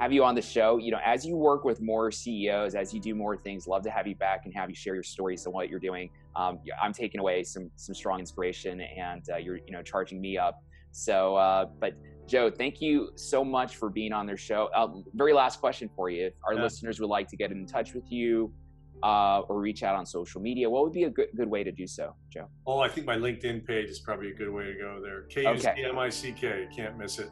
have 0.00 0.12
you 0.12 0.24
on 0.24 0.34
the 0.34 0.42
show. 0.42 0.78
You 0.78 0.92
know, 0.92 1.00
as 1.04 1.26
you 1.26 1.36
work 1.36 1.64
with 1.64 1.80
more 1.80 2.10
CEOs, 2.10 2.74
as 2.74 2.94
you 2.94 3.00
do 3.00 3.14
more 3.14 3.36
things, 3.36 3.66
love 3.66 3.82
to 3.82 3.90
have 3.90 4.06
you 4.06 4.14
back 4.14 4.42
and 4.46 4.54
have 4.54 4.70
you 4.70 4.74
share 4.74 4.94
your 4.94 5.02
stories 5.02 5.44
and 5.44 5.54
what 5.54 5.68
you're 5.68 5.80
doing. 5.80 6.10
Um, 6.36 6.58
I'm 6.82 6.92
taking 6.92 7.20
away 7.20 7.42
some 7.44 7.70
some 7.76 7.94
strong 7.94 8.20
inspiration, 8.20 8.80
and 8.80 9.22
uh, 9.32 9.36
you're 9.36 9.56
you 9.56 9.72
know 9.72 9.82
charging 9.82 10.20
me 10.20 10.38
up. 10.38 10.62
So, 10.92 11.36
uh, 11.36 11.66
but 11.78 11.94
Joe, 12.26 12.50
thank 12.50 12.80
you 12.80 13.10
so 13.14 13.44
much 13.44 13.76
for 13.76 13.90
being 13.90 14.12
on 14.12 14.26
their 14.26 14.36
show. 14.36 14.68
Uh, 14.74 14.88
very 15.14 15.32
last 15.32 15.60
question 15.60 15.90
for 15.94 16.10
you: 16.10 16.26
If 16.26 16.34
our 16.46 16.54
yeah. 16.54 16.62
listeners 16.62 17.00
would 17.00 17.10
like 17.10 17.28
to 17.28 17.36
get 17.36 17.52
in 17.52 17.66
touch 17.66 17.94
with 17.94 18.10
you. 18.10 18.52
Uh, 19.02 19.40
or 19.48 19.60
reach 19.60 19.82
out 19.82 19.96
on 19.96 20.04
social 20.04 20.40
media. 20.40 20.68
What 20.68 20.84
would 20.84 20.92
be 20.92 21.04
a 21.04 21.10
good, 21.10 21.28
good 21.36 21.48
way 21.48 21.64
to 21.64 21.72
do 21.72 21.86
so, 21.86 22.14
Joe? 22.28 22.48
Oh, 22.66 22.80
I 22.80 22.88
think 22.88 23.06
my 23.06 23.16
LinkedIn 23.16 23.66
page 23.66 23.88
is 23.88 23.98
probably 23.98 24.30
a 24.30 24.34
good 24.34 24.50
way 24.50 24.64
to 24.64 24.74
go 24.74 25.00
there. 25.02 25.22
K 25.22 25.50
U 25.50 25.58
C 25.58 25.68
M 25.84 25.98
I 25.98 26.08
C 26.10 26.32
K. 26.32 26.68
Can't 26.74 26.98
miss 26.98 27.18
it. 27.18 27.30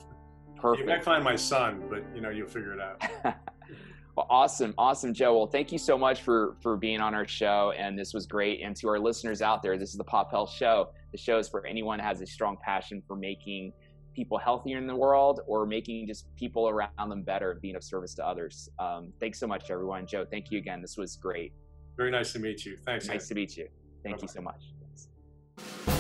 Perfect. 0.57 0.89
You 0.89 0.95
might 0.95 1.05
find 1.05 1.23
my 1.23 1.37
son, 1.37 1.85
but 1.89 2.05
you 2.15 2.21
know 2.21 2.31
you'll 2.31 2.49
figure 2.49 2.73
it 2.73 2.81
out. 2.81 3.03
well, 4.17 4.27
awesome, 4.29 4.75
awesome, 4.77 5.15
Joe. 5.15 5.37
Well, 5.37 5.47
thank 5.47 5.71
you 5.71 5.79
so 5.79 5.97
much 5.97 6.23
for 6.23 6.57
for 6.61 6.77
being 6.77 7.01
on 7.01 7.15
our 7.15 7.27
show, 7.27 7.73
and 7.77 7.99
this 7.99 8.13
was 8.13 8.27
great. 8.27 8.61
And 8.63 8.75
to 8.77 8.89
our 8.89 8.99
listeners 8.99 9.43
out 9.43 9.63
there, 9.63 9.79
this 9.79 9.91
is 9.91 9.97
the 9.97 10.05
Pop 10.05 10.31
Health 10.31 10.51
Show. 10.51 10.91
The 11.13 11.19
show 11.19 11.39
is 11.39 11.49
for 11.49 11.67
anyone 11.67 12.01
who 12.01 12.07
has 12.07 12.21
a 12.21 12.27
strong 12.27 12.57
passion 12.63 13.03
for 13.07 13.17
making 13.17 13.73
people 14.19 14.37
healthier 14.37 14.79
in 14.79 14.87
the 14.89 14.97
world 14.97 15.43
or 15.47 15.65
making 15.65 16.05
just 16.09 16.27
people 16.35 16.69
around 16.69 17.09
them 17.09 17.23
better 17.23 17.57
being 17.63 17.77
of 17.77 17.85
service 17.85 18.15
to 18.15 18.27
others. 18.27 18.69
Um, 18.81 19.13
thanks 19.21 19.39
so 19.39 19.47
much 19.47 19.71
everyone. 19.71 20.09
Joe 20.09 20.27
thank 20.29 20.51
you 20.51 20.59
again. 20.59 20.83
This 20.83 20.97
was 20.97 21.15
great. 21.15 21.53
Very 21.97 22.11
nice 22.11 22.33
to 22.33 22.41
meet 22.41 22.65
you. 22.65 22.77
Thanks 22.85 23.07
nice 23.07 23.21
man. 23.23 23.29
to 23.29 23.35
meet 23.37 23.57
you. 23.57 23.69
Thank 24.03 24.17
Bye-bye. 24.17 24.23
you 24.23 24.29
so 24.29 24.41
much. 24.41 24.63
Thanks. 25.57 25.98